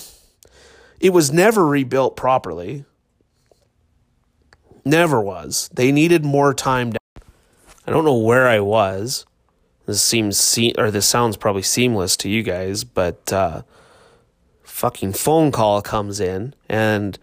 [0.99, 2.85] it was never rebuilt properly.
[4.83, 5.69] Never was.
[5.73, 6.93] They needed more time.
[6.93, 6.99] To,
[7.85, 9.25] I don't know where I was.
[9.85, 13.63] This seems se- or this sounds probably seamless to you guys, but uh,
[14.63, 17.19] fucking phone call comes in and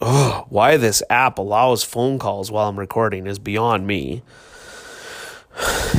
[0.00, 4.22] oh, why this app allows phone calls while I'm recording is beyond me.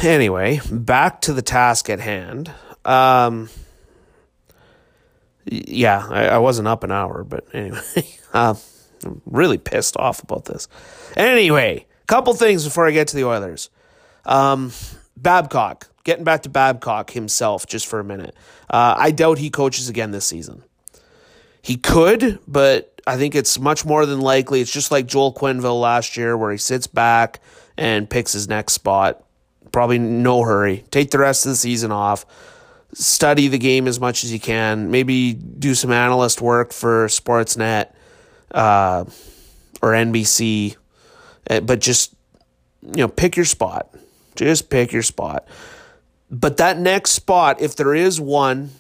[0.04, 2.52] Anyway, back to the task at hand.
[2.84, 3.50] Um,
[5.46, 7.80] yeah, I, I wasn't up an hour, but anyway.
[8.34, 8.56] Uh,
[9.06, 10.68] I'm really pissed off about this.
[11.16, 13.70] Anyway, a couple things before I get to the Oilers.
[14.26, 14.72] Um,
[15.16, 18.36] Babcock, getting back to Babcock himself just for a minute.
[18.72, 20.64] Uh, I doubt he coaches again this season.
[21.62, 24.62] He could, but I think it's much more than likely.
[24.62, 27.40] It's just like Joel Quenneville last year, where he sits back
[27.78, 29.24] and picks his next spot.
[29.72, 30.84] Probably no hurry.
[30.92, 32.26] Take the rest of the season off.
[32.94, 34.92] Study the game as much as you can.
[34.92, 37.92] Maybe do some analyst work for Sportsnet
[38.52, 39.06] uh,
[39.82, 40.76] or NBC,
[41.50, 42.14] uh, but just
[42.82, 43.90] you know pick your spot.
[44.36, 45.48] Just pick your spot.
[46.30, 48.72] But that next spot, if there is one,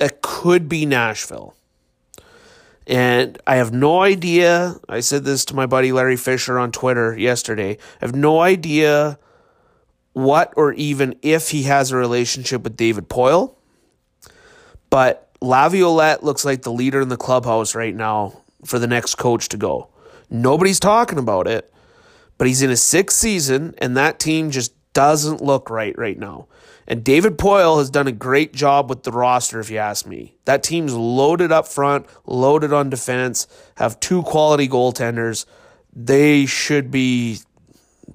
[0.00, 1.54] it could be Nashville.
[2.86, 4.76] And I have no idea.
[4.88, 7.72] I said this to my buddy Larry Fisher on Twitter yesterday.
[7.72, 9.18] I have no idea
[10.12, 13.54] what or even if he has a relationship with David Poile.
[14.90, 19.48] But Laviolette looks like the leader in the clubhouse right now for the next coach
[19.50, 19.88] to go.
[20.28, 21.72] Nobody's talking about it,
[22.38, 26.46] but he's in his sixth season, and that team just doesn't look right right now.
[26.86, 30.34] And David Poile has done a great job with the roster, if you ask me.
[30.44, 33.46] That team's loaded up front, loaded on defense,
[33.76, 35.46] have two quality goaltenders.
[35.94, 37.38] They should be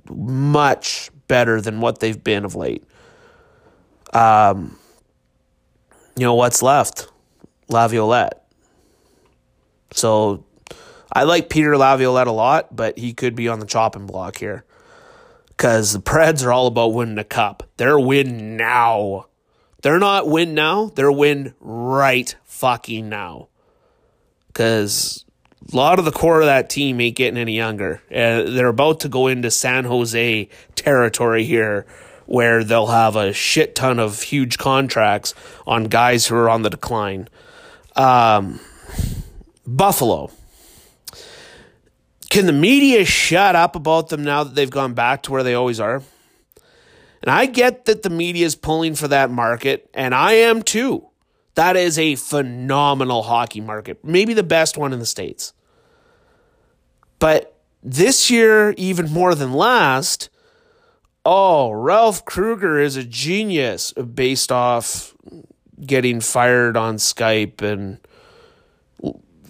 [0.09, 2.83] much better than what they've been of late.
[4.13, 4.77] Um,
[6.15, 7.07] you know what's left?
[7.67, 8.45] Laviolette.
[9.91, 10.45] So
[11.11, 14.65] I like Peter Laviolette a lot, but he could be on the chopping block here.
[15.49, 17.63] Because the Preds are all about winning a cup.
[17.77, 19.27] They're win now.
[19.81, 23.49] They're not win now, they're win right fucking now.
[24.47, 25.24] Because
[25.71, 28.01] a lot of the core of that team ain't getting any younger.
[28.11, 31.85] Uh, they're about to go into San Jose territory here
[32.25, 35.33] where they'll have a shit ton of huge contracts
[35.67, 37.27] on guys who are on the decline.
[37.95, 38.59] Um,
[39.65, 40.31] Buffalo.
[42.29, 45.53] Can the media shut up about them now that they've gone back to where they
[45.53, 46.01] always are?
[47.21, 51.07] And I get that the media is pulling for that market, and I am too.
[51.55, 55.53] That is a phenomenal hockey market, maybe the best one in the States.
[57.19, 60.29] But this year, even more than last,
[61.25, 65.13] oh, Ralph Krueger is a genius based off
[65.85, 67.99] getting fired on Skype and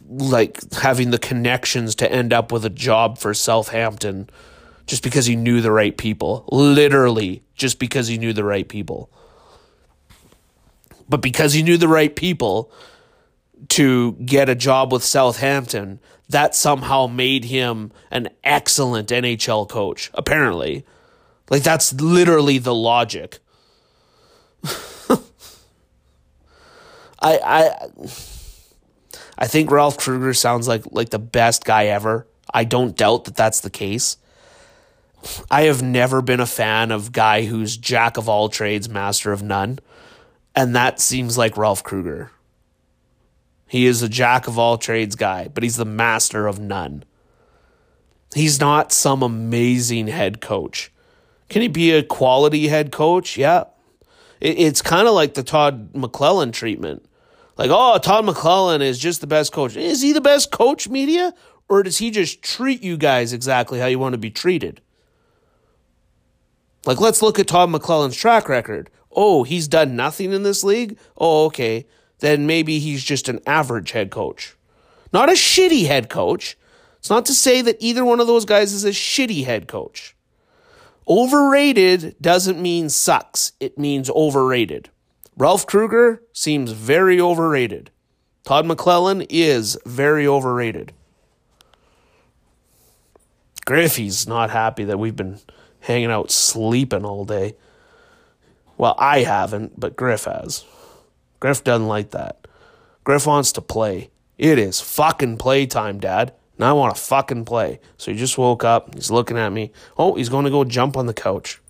[0.07, 4.30] like having the connections to end up with a job for Southampton
[4.86, 6.47] just because he knew the right people.
[6.51, 9.09] Literally, just because he knew the right people.
[11.09, 12.72] But because he knew the right people
[13.70, 15.99] to get a job with Southampton,
[16.30, 20.86] that somehow made him an excellent NHL coach, apparently.
[21.49, 23.39] Like, that's literally the logic.
[27.20, 27.88] I, I,
[29.38, 32.28] I think Ralph Krueger sounds like like the best guy ever.
[32.53, 34.18] I don't doubt that that's the case.
[35.49, 39.41] I have never been a fan of guy who's jack of all trades, master of
[39.41, 39.80] none,
[40.56, 42.32] and that seems like Ralph Krueger.
[43.68, 47.03] He is a jack of all trades guy, but he's the master of none.
[48.34, 50.91] He's not some amazing head coach.
[51.49, 53.38] Can he be a quality head coach?
[53.38, 53.66] Yeah.
[54.41, 57.05] It, it's kind of like the Todd McLellan treatment.
[57.57, 59.76] Like, oh, Todd McLellan is just the best coach.
[59.76, 61.34] Is he the best coach, media?
[61.70, 64.82] Or does he just treat you guys exactly how you want to be treated?
[66.86, 68.89] Like, let's look at Todd McLellan's track record.
[69.11, 70.97] Oh, he's done nothing in this league?
[71.18, 71.88] Oh, okay.
[72.26, 74.56] Then maybe he's just an average head coach.
[75.14, 76.58] Not a shitty head coach.
[76.98, 80.16] It's not to say that either one of those guys is a shitty head coach.
[81.08, 84.90] Overrated doesn't mean sucks, it means overrated.
[85.38, 87.92] Ralph Krueger seems very overrated.
[88.44, 90.94] Todd McLellan is very overrated.
[93.66, 95.42] Griffey's not happy that we've been
[95.82, 97.56] hanging out sleeping all day.
[98.80, 100.66] Well, I haven't, but Griff has.
[101.40, 102.48] Griff doesn't like that.
[103.04, 104.10] Griff wants to play.
[104.38, 106.34] It is fucking playtime, Dad.
[106.58, 107.80] And I want to fucking play.
[107.98, 108.96] So he just woke up.
[108.96, 109.72] He's looking at me.
[109.98, 111.62] Oh, he's going to go jump on the couch.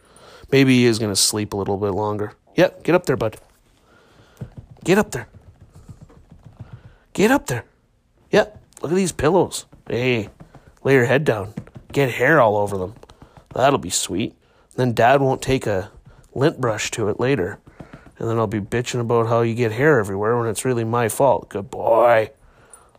[0.51, 2.33] Maybe he is going to sleep a little bit longer.
[2.55, 3.37] Yep, get up there, bud.
[4.83, 5.27] Get up there.
[7.13, 7.65] Get up there.
[8.31, 9.65] Yep, look at these pillows.
[9.89, 10.29] Hey,
[10.83, 11.53] lay your head down.
[11.91, 12.93] Get hair all over them.
[13.53, 14.35] That'll be sweet.
[14.75, 15.91] Then Dad won't take a
[16.33, 17.59] lint brush to it later.
[18.17, 21.09] And then I'll be bitching about how you get hair everywhere when it's really my
[21.09, 21.49] fault.
[21.49, 22.31] Good boy.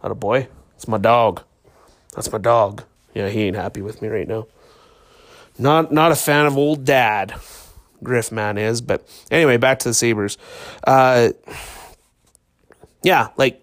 [0.03, 0.49] Not a boy.
[0.75, 1.43] It's my dog.
[2.14, 2.85] That's my dog.
[3.14, 4.47] Yeah, he ain't happy with me right now.
[5.59, 7.35] Not not a fan of old dad.
[8.03, 10.37] Griff man is, but anyway, back to the Sabres.
[10.85, 11.31] Uh,
[13.03, 13.62] yeah, like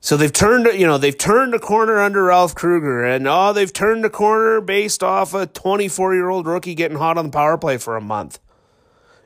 [0.00, 3.72] so they've turned you know they've turned a corner under Ralph Krueger, and oh they've
[3.72, 7.56] turned a corner based off a 24 year old rookie getting hot on the power
[7.56, 8.38] play for a month.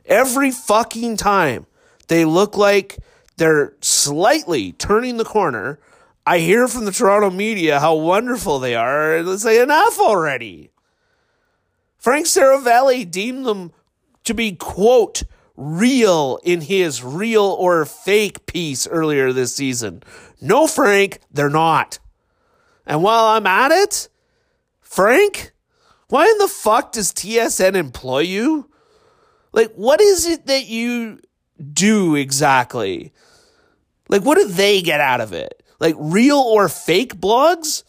[0.06, 1.66] Every fucking time
[2.08, 2.98] they look like
[3.36, 5.78] they're slightly turning the corner
[6.28, 9.22] I hear from the Toronto media how wonderful they are.
[9.22, 10.70] Let's say enough already.
[11.98, 13.72] Frank Seravalli deemed them
[14.24, 15.22] to be, quote,
[15.56, 20.02] real in his real or fake piece earlier this season.
[20.40, 22.00] No, Frank, they're not.
[22.84, 24.08] And while I'm at it,
[24.80, 25.52] Frank,
[26.08, 28.68] why in the fuck does TSN employ you?
[29.56, 31.18] Like, what is it that you
[31.72, 33.12] do exactly?
[34.08, 35.64] Like, what do they get out of it?
[35.78, 37.82] like real or fake blogs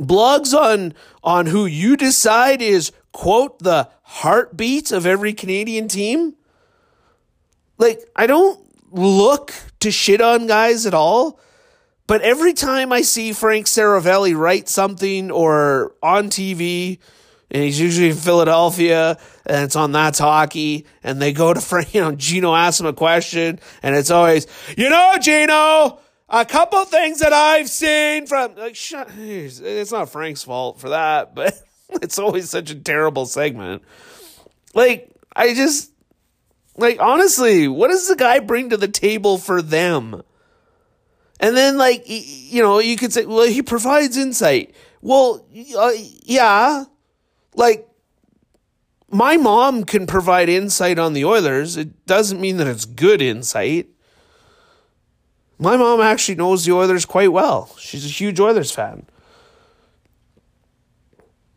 [0.00, 6.34] blogs on on who you decide is quote the heartbeat of every Canadian team
[7.78, 11.38] like I don't look to shit on guys at all
[12.06, 16.98] but every time I see Frank Seravalli write something or on TV
[17.52, 21.94] and he's usually in Philadelphia, and it's on That's Hockey, and they go to Frank,
[21.94, 24.46] you know, Gino asks him a question, and it's always,
[24.76, 26.00] you know, Gino,
[26.30, 31.34] a couple things that I've seen from, like, shut, it's not Frank's fault for that,
[31.34, 31.54] but
[31.90, 33.82] it's always such a terrible segment.
[34.74, 35.92] Like, I just,
[36.78, 40.22] like, honestly, what does the guy bring to the table for them?
[41.38, 44.74] And then, like, you know, you could say, well, he provides insight.
[45.02, 45.44] Well,
[45.76, 45.90] uh,
[46.22, 46.84] yeah,
[47.54, 47.88] like
[49.10, 51.76] my mom can provide insight on the Oilers.
[51.76, 53.88] It doesn't mean that it's good insight.
[55.58, 57.74] My mom actually knows the Oilers quite well.
[57.78, 59.06] She's a huge Oilers fan.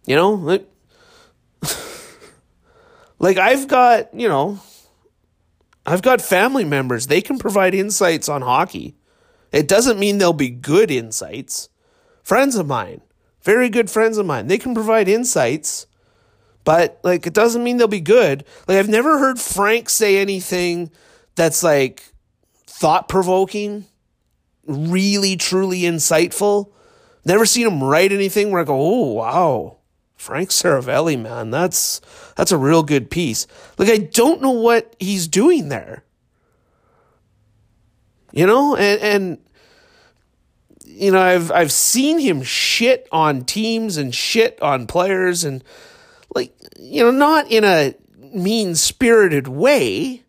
[0.05, 0.69] You know, like,
[3.19, 4.59] like I've got, you know,
[5.85, 7.07] I've got family members.
[7.07, 8.95] They can provide insights on hockey.
[9.51, 11.69] It doesn't mean they'll be good insights.
[12.21, 13.01] Friends of mine,
[13.45, 14.47] very good friends of mine.
[14.47, 15.85] They can provide insights,
[16.63, 18.43] but like it doesn't mean they'll be good.
[18.67, 20.91] Like I've never heard Frank say anything
[21.35, 22.03] that's like
[22.65, 23.85] thought provoking,
[24.65, 26.71] really truly insightful.
[27.23, 29.77] Never seen him write anything where I go, "Oh, wow.
[30.15, 32.01] Frank Seravalli, man, that's
[32.35, 33.45] that's a real good piece."
[33.77, 36.03] Like I don't know what he's doing there.
[38.31, 39.37] You know, and and
[40.95, 45.63] you know, I've I've seen him shit on teams and shit on players and
[46.33, 50.23] like you know, not in a mean spirited way,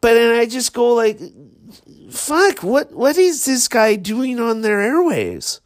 [0.00, 1.18] but and I just go like,
[2.10, 5.60] fuck, what what is this guy doing on their airways?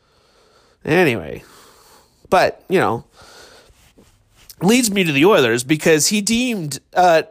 [0.84, 1.44] Anyway,
[2.30, 3.04] but you know,
[4.62, 7.24] leads me to the Oilers because he deemed uh,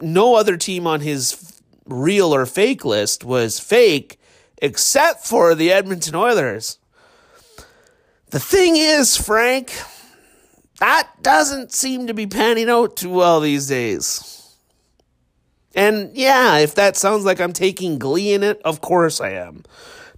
[0.00, 4.18] no other team on his real or fake list was fake
[4.60, 6.78] except for the Edmonton Oilers.
[8.30, 9.72] The thing is, Frank,
[10.80, 14.34] that doesn't seem to be panning out too well these days.
[15.74, 19.64] And yeah, if that sounds like I'm taking glee in it, of course I am.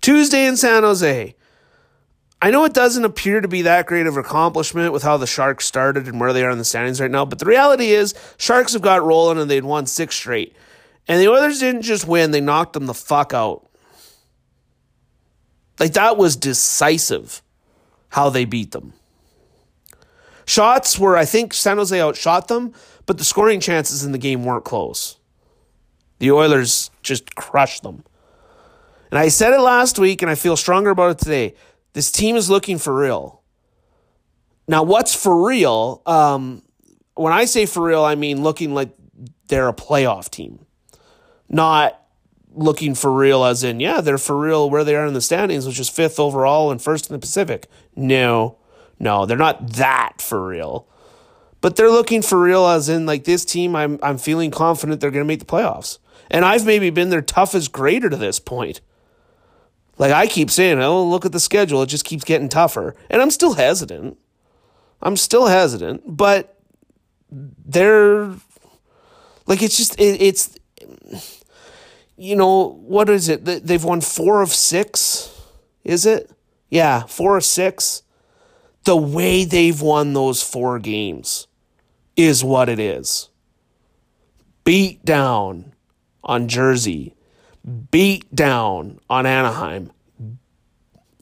[0.01, 1.34] Tuesday in San Jose.
[2.43, 5.66] I know it doesn't appear to be that great of accomplishment with how the Sharks
[5.66, 8.72] started and where they are in the standings right now, but the reality is Sharks
[8.72, 10.57] have got rolling and they'd won six straight.
[11.07, 13.69] And the Oilers didn't just win, they knocked them the fuck out.
[15.81, 17.43] Like that was decisive
[18.11, 18.93] how they beat them.
[20.45, 22.74] Shots were, I think San Jose outshot them,
[23.07, 25.16] but the scoring chances in the game weren't close.
[26.18, 28.05] The Oilers just crushed them.
[29.11, 31.55] And I said it last week, and I feel stronger about it today.
[31.95, 33.43] This team is looking for real.
[34.68, 36.03] Now, what's for real?
[36.07, 36.62] Um,
[37.14, 38.91] when I say for real, I mean looking like
[39.49, 40.64] they're a playoff team,
[41.49, 41.99] not
[42.61, 45.66] looking for real as in, yeah, they're for real where they are in the standings,
[45.66, 47.66] which is fifth overall and first in the Pacific.
[47.96, 48.58] No,
[48.98, 50.86] no, they're not that for real.
[51.61, 55.11] But they're looking for real as in like this team, I'm I'm feeling confident they're
[55.11, 55.98] gonna make the playoffs.
[56.30, 58.80] And I've maybe been their toughest grader to this point.
[59.98, 61.82] Like I keep saying, oh, look at the schedule.
[61.82, 62.94] It just keeps getting tougher.
[63.11, 64.16] And I'm still hesitant.
[65.02, 66.58] I'm still hesitant, but
[67.30, 68.34] they're
[69.46, 70.56] like, it's just, it, it's,
[72.20, 73.46] you know, what is it?
[73.46, 75.34] They've won four of six,
[75.84, 76.30] is it?
[76.68, 78.02] Yeah, four of six.
[78.84, 81.46] The way they've won those four games
[82.16, 83.30] is what it is.
[84.64, 85.72] Beat down
[86.22, 87.16] on Jersey,
[87.90, 89.90] beat down on Anaheim,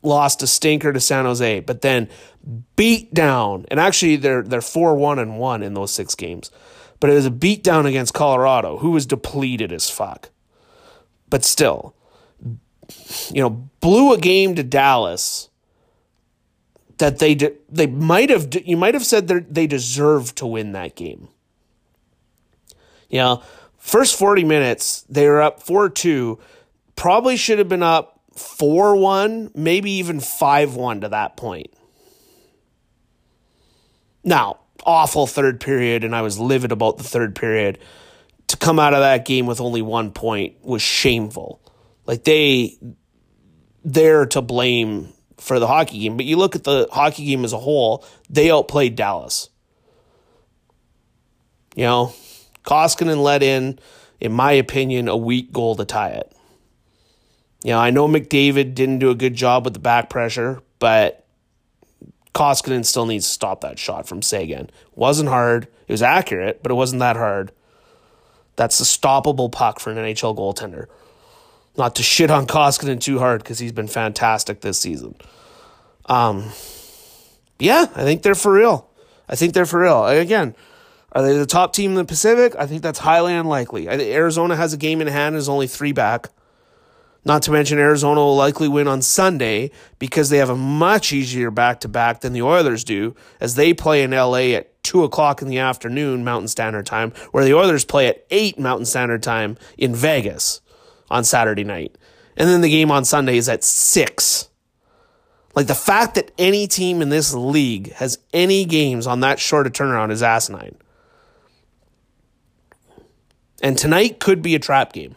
[0.02, 2.08] lost a stinker to San Jose, but then
[2.74, 3.66] beat down.
[3.70, 6.50] And actually, they're they're four one and one in those six games,
[6.98, 10.30] but it was a beat down against Colorado, who was depleted as fuck.
[11.30, 11.94] But still,
[13.30, 13.50] you know,
[13.80, 15.48] blew a game to Dallas
[16.98, 20.96] that they de- they might have you might have said they deserved to win that
[20.96, 21.28] game.
[23.08, 23.42] You know,
[23.78, 26.38] first 40 minutes, they were up 4 2.
[26.96, 31.72] Probably should have been up 4 1, maybe even 5 1 to that point.
[34.24, 37.78] Now, awful third period, and I was livid about the third period.
[38.48, 41.60] To come out of that game with only one point was shameful.
[42.06, 42.78] Like they,
[43.84, 46.16] they're to blame for the hockey game.
[46.16, 49.50] But you look at the hockey game as a whole, they outplayed Dallas.
[51.76, 52.14] You know,
[52.64, 53.78] Koskinen let in,
[54.20, 56.32] in my opinion, a weak goal to tie it.
[57.64, 61.26] You know, I know McDavid didn't do a good job with the back pressure, but
[62.34, 64.70] Koskinen still needs to stop that shot from Seguin.
[64.94, 65.68] Wasn't hard.
[65.86, 67.52] It was accurate, but it wasn't that hard.
[68.58, 70.86] That's a stoppable puck for an NHL goaltender.
[71.76, 75.14] Not to shit on Koskinen too hard because he's been fantastic this season.
[76.06, 76.50] Um,
[77.60, 78.90] yeah, I think they're for real.
[79.28, 80.04] I think they're for real.
[80.06, 80.56] Again,
[81.12, 82.56] are they the top team in the Pacific?
[82.58, 83.88] I think that's highly unlikely.
[83.88, 86.30] Arizona has a game in hand and is only three back.
[87.28, 91.50] Not to mention Arizona will likely win on Sunday because they have a much easier
[91.50, 95.42] back to back than the Oilers do, as they play in LA at two o'clock
[95.42, 99.58] in the afternoon Mountain Standard Time, where the Oilers play at eight Mountain Standard Time
[99.76, 100.62] in Vegas
[101.10, 101.98] on Saturday night.
[102.34, 104.48] And then the game on Sunday is at six.
[105.54, 109.66] Like the fact that any team in this league has any games on that short
[109.66, 110.76] a turnaround is asinine.
[113.60, 115.16] And tonight could be a trap game.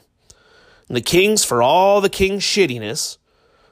[0.92, 3.18] And the Kings, for all the Kings shittiness,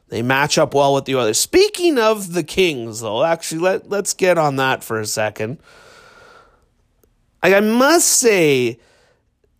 [0.08, 1.38] they match up well with the others.
[1.38, 5.60] Speaking of the Kings, though, actually, let, let's get on that for a second.
[7.44, 8.80] I must say,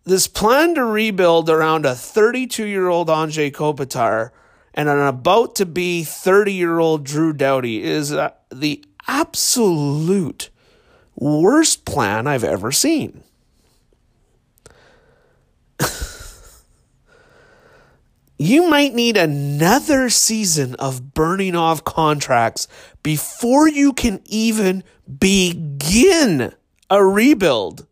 [0.04, 4.30] this plan to rebuild around a 32 year old Anze Kopitar
[4.72, 10.48] and an about to be 30 year old Drew Doughty is uh, the absolute
[11.14, 13.22] worst plan I've ever seen.
[18.40, 22.66] you might need another season of burning off contracts
[23.02, 24.82] before you can even
[25.18, 26.50] begin
[26.88, 27.86] a rebuild.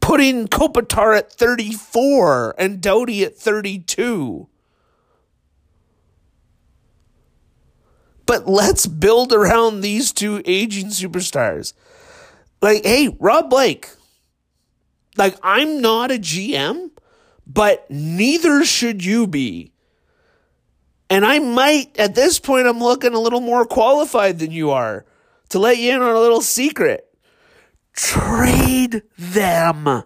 [0.00, 4.48] Putting Kopitar at 34 and Doughty at 32.
[8.24, 11.74] But let's build around these two aging superstars.
[12.62, 13.90] Like, hey, Rob Blake,
[15.18, 16.92] like, I'm not a GM,
[17.48, 19.72] but neither should you be.
[21.10, 25.06] And I might, at this point, I'm looking a little more qualified than you are
[25.48, 27.08] to let you in on a little secret.
[27.94, 30.04] Trade them.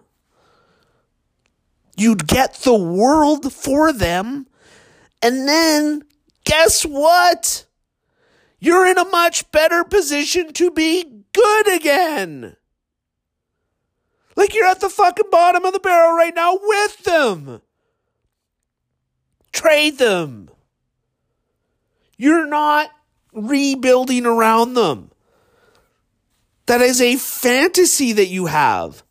[1.97, 4.47] You'd get the world for them.
[5.21, 6.03] And then,
[6.45, 7.65] guess what?
[8.59, 12.55] You're in a much better position to be good again.
[14.35, 17.61] Like you're at the fucking bottom of the barrel right now with them.
[19.51, 20.49] Trade them.
[22.17, 22.89] You're not
[23.33, 25.11] rebuilding around them.
[26.65, 29.03] That is a fantasy that you have.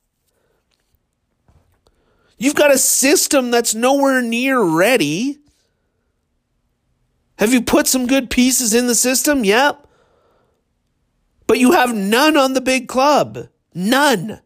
[2.38, 5.38] You've got a system that's nowhere near ready.
[7.38, 9.44] Have you put some good pieces in the system?
[9.44, 9.86] Yep.
[11.46, 13.48] But you have none on the big club.
[13.74, 14.40] None.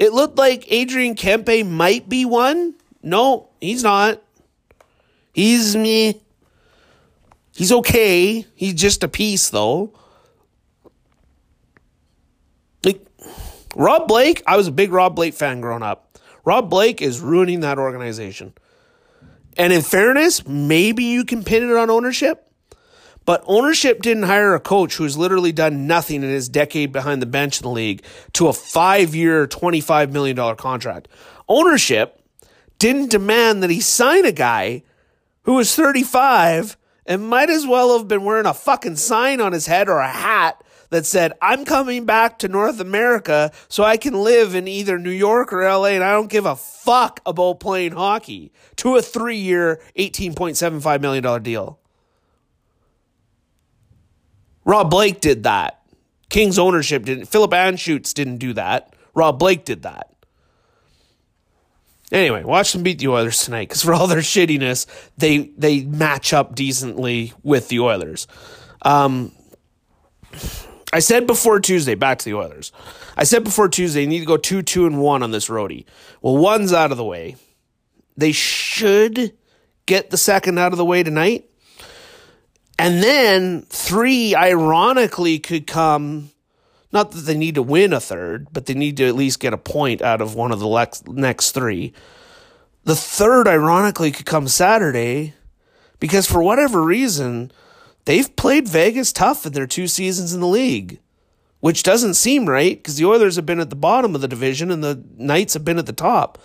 [0.00, 2.74] It looked like Adrian Kempe might be one.
[3.02, 4.22] No, he's not.
[5.34, 6.22] He's me.
[7.54, 8.46] He's okay.
[8.54, 9.92] He's just a piece, though.
[12.82, 13.06] Like
[13.76, 16.18] Rob Blake, I was a big Rob Blake fan growing up.
[16.46, 18.54] Rob Blake is ruining that organization.
[19.58, 22.49] And in fairness, maybe you can pin it on ownership,
[23.24, 27.26] but ownership didn't hire a coach who's literally done nothing in his decade behind the
[27.26, 28.02] bench in the league
[28.32, 31.08] to a five year, $25 million contract.
[31.48, 32.20] Ownership
[32.78, 34.82] didn't demand that he sign a guy
[35.42, 36.76] who was 35
[37.06, 40.08] and might as well have been wearing a fucking sign on his head or a
[40.08, 44.98] hat that said, I'm coming back to North America so I can live in either
[44.98, 49.02] New York or LA and I don't give a fuck about playing hockey to a
[49.02, 51.79] three year, $18.75 million deal.
[54.64, 55.82] Rob Blake did that.
[56.28, 57.26] King's ownership didn't.
[57.26, 58.94] Philip Anschutz didn't do that.
[59.14, 60.10] Rob Blake did that.
[62.12, 66.32] Anyway, watch them beat the Oilers tonight because for all their shittiness, they they match
[66.32, 68.26] up decently with the Oilers.
[68.82, 69.32] Um,
[70.92, 72.72] I said before Tuesday, back to the Oilers.
[73.16, 75.84] I said before Tuesday, you need to go two, two, and one on this roadie.
[76.20, 77.36] Well, one's out of the way.
[78.16, 79.36] They should
[79.86, 81.49] get the second out of the way tonight.
[82.80, 86.30] And then three, ironically, could come.
[86.90, 89.52] Not that they need to win a third, but they need to at least get
[89.52, 91.92] a point out of one of the next three.
[92.84, 95.34] The third, ironically, could come Saturday
[95.98, 97.52] because for whatever reason,
[98.06, 101.00] they've played Vegas tough in their two seasons in the league,
[101.60, 104.70] which doesn't seem right because the Oilers have been at the bottom of the division
[104.70, 106.38] and the Knights have been at the top.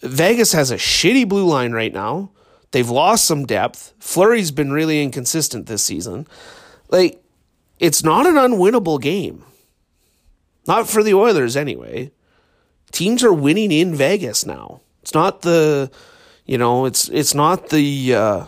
[0.00, 2.30] Vegas has a shitty blue line right now.
[2.72, 3.94] They've lost some depth.
[3.98, 6.26] Fleury's been really inconsistent this season.
[6.88, 7.22] Like,
[7.78, 9.44] it's not an unwinnable game.
[10.66, 12.12] Not for the Oilers, anyway.
[12.92, 14.80] Teams are winning in Vegas now.
[15.02, 15.90] It's not the,
[16.44, 18.44] you know, it's it's not the uh,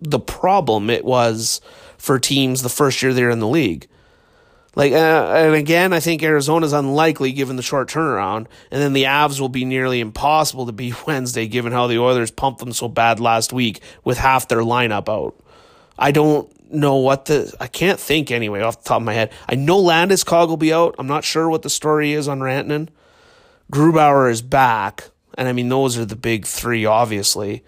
[0.00, 1.60] the problem it was
[1.98, 3.86] for teams the first year they're in the league.
[4.76, 9.04] Like, uh, and again, I think Arizona's unlikely given the short turnaround, and then the
[9.04, 12.88] Avs will be nearly impossible to beat Wednesday given how the Oilers pumped them so
[12.88, 15.34] bad last week with half their lineup out.
[15.98, 19.32] I don't know what the I can't think anyway off the top of my head.
[19.48, 20.94] I know Landis Landeskog will be out.
[20.98, 22.88] I'm not sure what the story is on Rantanen.
[23.72, 27.64] Grubauer is back, and I mean those are the big three, obviously,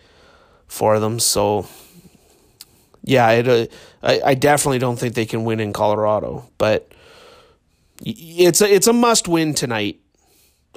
[0.67, 1.19] for them.
[1.19, 1.67] So
[3.05, 3.67] yeah, it, uh,
[4.03, 6.92] I, I definitely don't think they can win in Colorado, but
[8.05, 10.01] it's a, it's a must win tonight.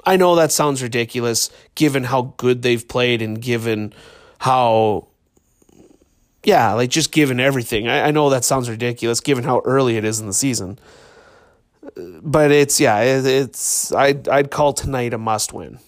[0.04, 3.92] I know that sounds ridiculous given how good they've played and given
[4.38, 5.08] how,
[6.44, 7.88] yeah, like just given everything.
[7.88, 10.78] I, I know that sounds ridiculous given how early it is in the season,
[12.22, 15.78] but it's yeah, it, it's I'd I'd call tonight a must win.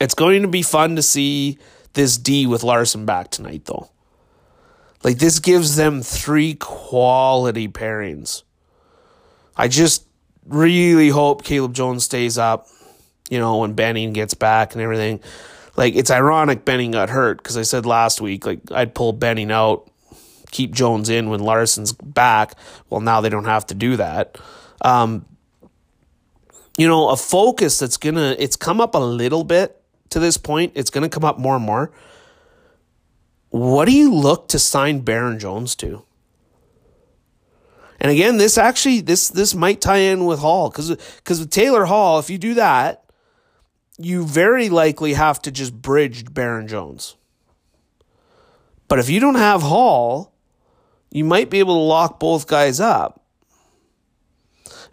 [0.00, 1.58] It's going to be fun to see
[1.94, 3.90] this D with Larsson back tonight, though.
[5.02, 8.42] Like this gives them three quality pairings.
[9.60, 10.06] I just
[10.46, 12.68] really hope Caleb Jones stays up,
[13.28, 15.20] you know, when Benning gets back and everything.
[15.76, 19.50] Like it's ironic Benning got hurt because I said last week like I'd pull Benning
[19.50, 19.90] out,
[20.50, 22.54] keep Jones in when Larsson's back.
[22.88, 24.38] Well, now they don't have to do that.
[24.82, 25.26] Um,
[26.78, 29.80] you know, a focus that's gonna it's come up a little bit
[30.10, 30.72] to this point.
[30.74, 31.92] It's gonna come up more and more
[33.50, 36.04] what do you look to sign Baron Jones to?
[38.00, 41.84] And again, this actually this this might tie in with Hall because because with Taylor
[41.84, 43.04] Hall, if you do that,
[43.98, 47.16] you very likely have to just bridge Baron Jones.
[48.88, 50.32] But if you don't have Hall,
[51.10, 53.22] you might be able to lock both guys up.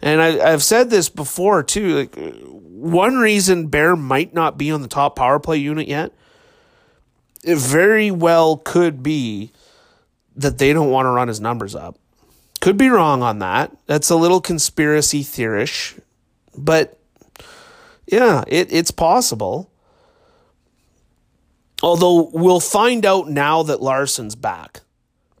[0.00, 1.94] And I, I've said this before too.
[1.94, 2.14] Like
[2.44, 6.12] one reason Bear might not be on the top power play unit yet
[7.44, 9.52] it very well could be
[10.36, 11.98] that they don't want to run his numbers up.
[12.60, 13.76] Could be wrong on that.
[13.86, 15.98] That's a little conspiracy theorish,
[16.56, 16.98] but
[18.06, 19.70] yeah, it, it's possible.
[21.82, 24.80] Although we'll find out now that Larsson's back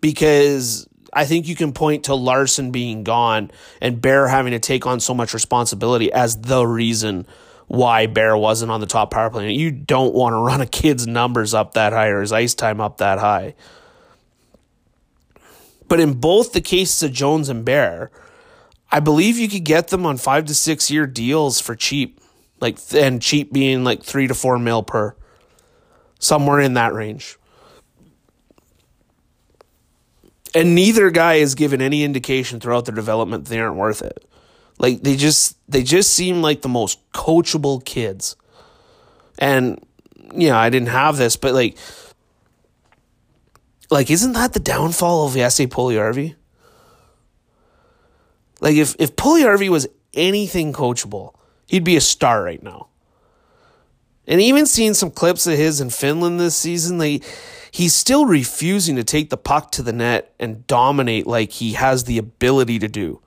[0.00, 3.50] because I think you can point to Larson being gone
[3.80, 7.26] and Bear having to take on so much responsibility as the reason
[7.66, 9.52] why Bear wasn't on the top power play.
[9.52, 12.80] You don't want to run a kid's numbers up that high or his ice time
[12.80, 13.54] up that high.
[15.88, 18.10] But in both the cases of Jones and Bear,
[18.90, 22.20] I believe you could get them on five to six year deals for cheap,
[22.60, 25.14] like and cheap being like three to four mil per,
[26.18, 27.36] somewhere in that range.
[30.54, 34.24] And neither guy has given any indication throughout their development they aren't worth it.
[34.78, 38.36] Like they just they just seem like the most coachable kids.
[39.38, 39.84] And
[40.34, 41.76] yeah, I didn't have this, but like
[43.90, 46.34] like isn't that the downfall of Jesse Puljujarvi?
[48.60, 51.34] Like if if Puljujarvi was anything coachable,
[51.66, 52.88] he'd be a star right now.
[54.26, 57.24] And even seeing some clips of his in Finland this season, like
[57.70, 62.04] he's still refusing to take the puck to the net and dominate like he has
[62.04, 63.22] the ability to do.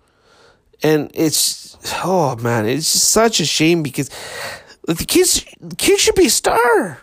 [0.83, 4.09] And it's oh man, it's just such a shame because
[4.87, 6.99] the kids the kid should be a star.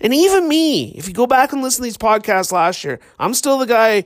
[0.00, 3.34] And even me, if you go back and listen to these podcasts last year, I'm
[3.34, 4.04] still the guy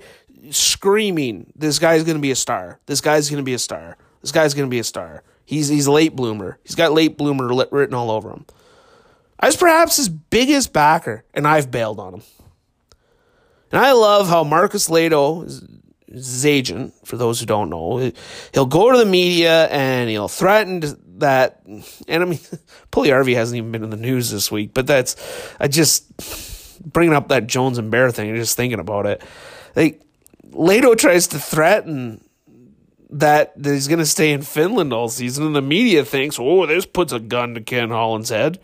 [0.51, 2.79] screaming, "This guy's going to be a star.
[2.87, 3.97] This guy's going to be a star.
[4.21, 6.59] This guy's going to be a star." He's he's a late bloomer.
[6.63, 8.47] He's got late bloomer written all over him.
[9.41, 12.23] I was perhaps his biggest backer, and I've bailed on him.
[13.73, 15.43] And I love how Marcus Lehto,
[16.07, 18.13] his agent, for those who don't know,
[18.53, 20.81] he'll go to the media and he'll threaten
[21.21, 21.63] that.
[21.67, 22.39] And I mean,
[22.93, 25.17] Puljujarvi hasn't even been in the news this week, but that's
[25.59, 26.07] I just
[26.81, 28.35] bringing up that Jones and Bear thing.
[28.37, 29.23] Just thinking about it,
[29.77, 30.03] like
[30.51, 32.25] Lehto tries to threaten
[33.11, 36.67] that, that he's going to stay in Finland all season, and the media thinks, "Oh,
[36.67, 38.59] this puts a gun to Ken Holland's head."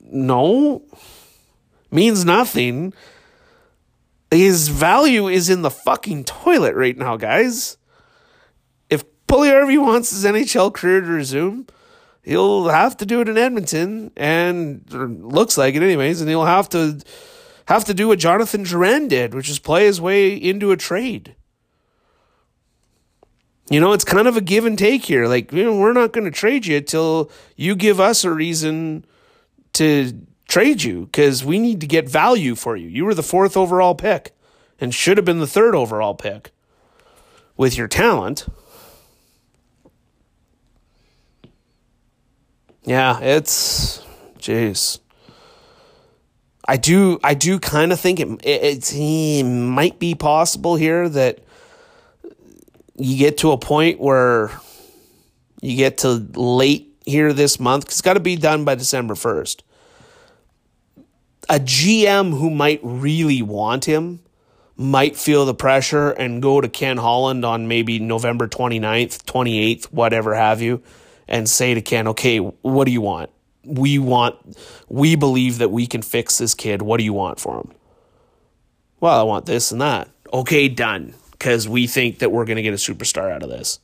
[0.00, 0.82] No,
[1.90, 2.92] means nothing.
[4.30, 7.76] His value is in the fucking toilet right now, guys.
[9.34, 11.66] Puljujarvi wants his NHL career to resume,
[12.22, 16.44] he'll have to do it in Edmonton, and er, looks like it anyways, and he'll
[16.44, 17.00] have to
[17.66, 21.34] have to do what Jonathan Drouin did, which is play his way into a trade.
[23.68, 25.26] You know, it's kind of a give and take here.
[25.26, 29.04] Like, you know, we're not going to trade you until you give us a reason
[29.72, 30.12] to
[30.46, 32.86] trade you because we need to get value for you.
[32.86, 34.36] You were the fourth overall pick
[34.78, 36.52] and should have been the third overall pick
[37.56, 38.46] with your talent.
[42.84, 44.02] Yeah, it's
[44.38, 44.98] jeez.
[46.66, 51.40] I do I do kind of think it, it it might be possible here that
[52.96, 54.50] you get to a point where
[55.60, 57.86] you get to late here this month.
[57.86, 59.60] cuz It's got to be done by December 1st.
[61.48, 64.20] A GM who might really want him
[64.76, 70.34] might feel the pressure and go to Ken Holland on maybe November 29th, 28th, whatever
[70.34, 70.82] have you,
[71.28, 73.30] and say to Ken, okay, what do you want?
[73.64, 74.36] We want,
[74.88, 76.82] we believe that we can fix this kid.
[76.82, 77.72] What do you want for him?
[79.00, 80.08] Well, I want this and that.
[80.32, 81.14] Okay, done.
[81.32, 83.78] Because we think that we're going to get a superstar out of this.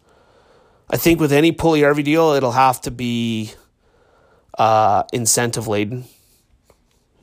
[0.89, 3.53] I think with any Puljujarvi deal, it'll have to be
[4.59, 6.05] uh, incentive laden.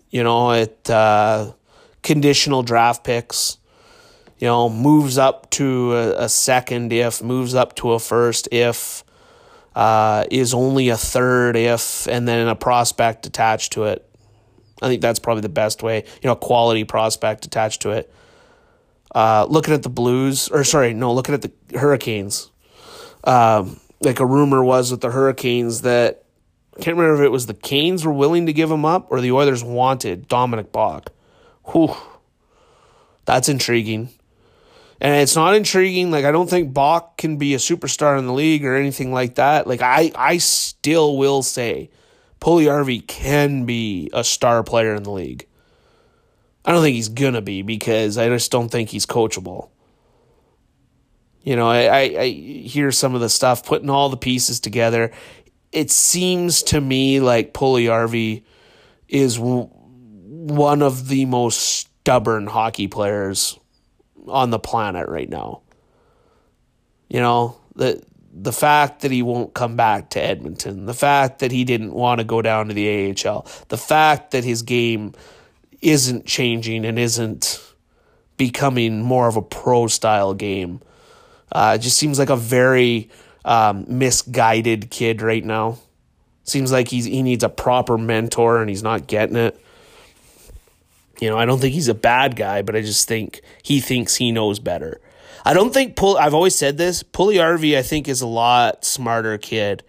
[0.09, 1.53] You know, it uh,
[2.01, 3.57] conditional draft picks.
[4.39, 9.03] You know, moves up to a, a second if, moves up to a first if,
[9.77, 14.03] uh, is only a third if, and then a prospect attached to it.
[14.81, 16.03] I think that's probably the best way.
[16.21, 18.11] You know, a quality prospect attached to it.
[19.13, 22.51] Uh, looking at the Blues, or sorry, no, looking at the Hurricanes
[23.27, 26.23] um, like a rumor was with the Hurricanes that
[26.75, 29.21] I can't remember if it was the Canes were willing to give him up or
[29.21, 31.07] the Oilers wanted Dominik Bokk.
[31.71, 31.95] Whew.
[33.25, 34.09] That's intriguing.
[34.99, 36.11] And it's not intriguing.
[36.11, 39.35] Like I don't think Bokk can be a superstar in the league or anything like
[39.35, 39.67] that.
[39.67, 41.89] Like I, I still will say,
[42.41, 45.47] Puljujarvi can be a star player in the league.
[46.65, 49.69] I don't think he's gonna be because I just don't think he's coachable.
[51.43, 55.11] You know, I, I, I hear some of the stuff, putting all the pieces together.
[55.71, 58.43] It seems to me like Puljujarvi
[59.07, 63.57] is w- one of the most stubborn hockey players
[64.29, 65.61] on the planet right now.
[67.09, 68.03] You know, the
[68.39, 72.19] the fact that he won't come back to Edmonton, the fact that he didn't want
[72.19, 75.13] to go down to the AHL, the fact that his game
[75.81, 77.63] isn't changing and isn't
[78.37, 80.81] becoming more of a pro style game
[81.51, 83.09] uh, just seems like a very
[83.45, 85.79] um, misguided kid right now.
[86.43, 89.59] Seems like he's he needs a proper mentor and he's not getting it.
[91.19, 94.15] You know, I don't think he's a bad guy, but I just think he thinks
[94.15, 95.01] he knows better.
[95.43, 96.17] I don't think Pull.
[96.17, 97.03] I've always said this.
[97.03, 99.83] Puljujarvi, I think, is a lot smarter kid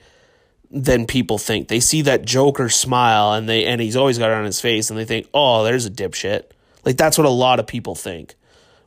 [0.71, 1.69] than people think.
[1.69, 4.91] They see that Joker smile and they and he's always got it on his face
[4.91, 6.45] and they think, "Oh, there's a dipshit."
[6.85, 8.35] Like that's what a lot of people think.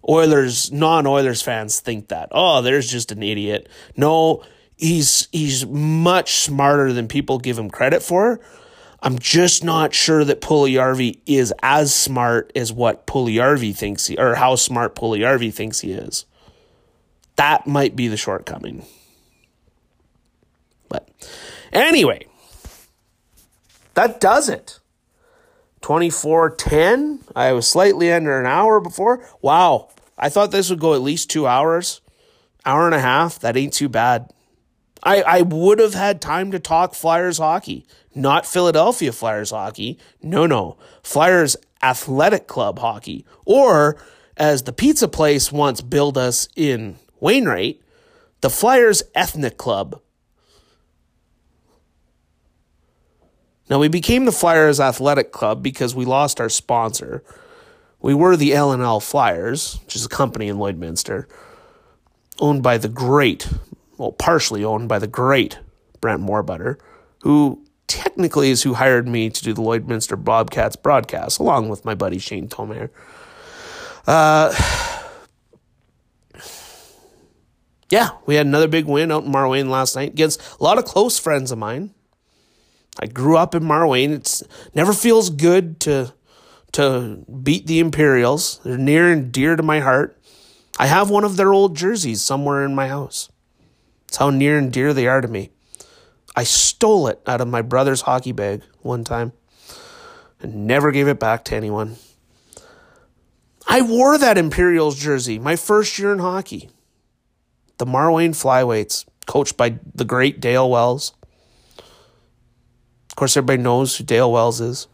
[0.07, 2.29] Oilers, non-Oilers fans think that.
[2.31, 3.69] Oh, there's just an idiot.
[3.95, 4.43] No,
[4.77, 8.39] he's he's much smarter than people give him credit for.
[9.01, 14.35] I'm just not sure that Puljujarvi is as smart as what Puljujarvi thinks he or
[14.35, 16.25] how smart Puljujarvi thinks he is.
[17.35, 18.85] That might be the shortcoming.
[20.87, 21.09] But
[21.71, 22.27] anyway,
[23.95, 24.79] that does it.
[25.81, 27.21] 2410.
[27.35, 29.27] I was slightly under an hour before.
[29.41, 29.89] Wow.
[30.17, 32.01] I thought this would go at least two hours.
[32.65, 33.39] Hour and a half.
[33.39, 34.31] That ain't too bad.
[35.03, 39.97] I, I would have had time to talk Flyers hockey, not Philadelphia Flyers hockey.
[40.21, 40.77] No, no.
[41.03, 43.25] Flyers Athletic Club hockey.
[43.45, 43.97] Or,
[44.37, 47.81] as the pizza place once billed us in Wainwright,
[48.41, 50.01] the Flyers Ethnic Club
[53.71, 57.23] Now, we became the Flyers Athletic Club because we lost our sponsor.
[58.01, 61.25] We were the L&L Flyers, which is a company in Lloydminster,
[62.37, 63.47] owned by the great,
[63.97, 65.57] well, partially owned by the great
[66.01, 66.79] Brent Moorbutter,
[67.21, 71.93] who technically is who hired me to do the Lloydminster Bobcats broadcast, along with my
[71.93, 72.89] buddy Shane Tomer.
[74.07, 74.53] Uh,
[77.89, 80.85] yeah, we had another big win out in Marwayne last night against a lot of
[80.85, 81.93] close friends of mine.
[82.99, 84.11] I grew up in Marwayne.
[84.11, 84.43] It's
[84.73, 86.13] never feels good to
[86.73, 88.61] to beat the Imperials.
[88.63, 90.17] They're near and dear to my heart.
[90.79, 93.29] I have one of their old jerseys somewhere in my house.
[94.07, 95.51] It's how near and dear they are to me.
[96.35, 99.33] I stole it out of my brother's hockey bag one time
[100.41, 101.97] and never gave it back to anyone.
[103.67, 106.69] I wore that Imperials jersey my first year in hockey.
[107.77, 111.13] The Marwayne Flyweights, coached by the great Dale Wells.
[111.77, 114.87] Of course, everybody knows who Dale Wells is.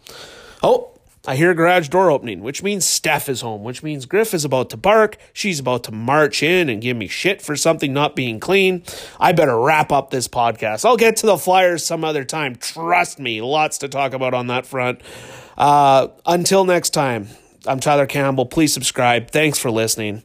[0.63, 0.96] Oh,
[1.27, 4.45] I hear a garage door opening, which means Steph is home, which means Griff is
[4.45, 5.17] about to bark.
[5.33, 8.83] She's about to march in and give me shit for something not being clean.
[9.19, 10.85] I better wrap up this podcast.
[10.85, 12.55] I'll get to the Flyers some other time.
[12.55, 15.01] Trust me, lots to talk about on that front.
[15.57, 17.27] Uh, until next time,
[17.65, 18.45] I'm Tyler Campbell.
[18.45, 19.29] Please subscribe.
[19.29, 20.23] Thanks for listening.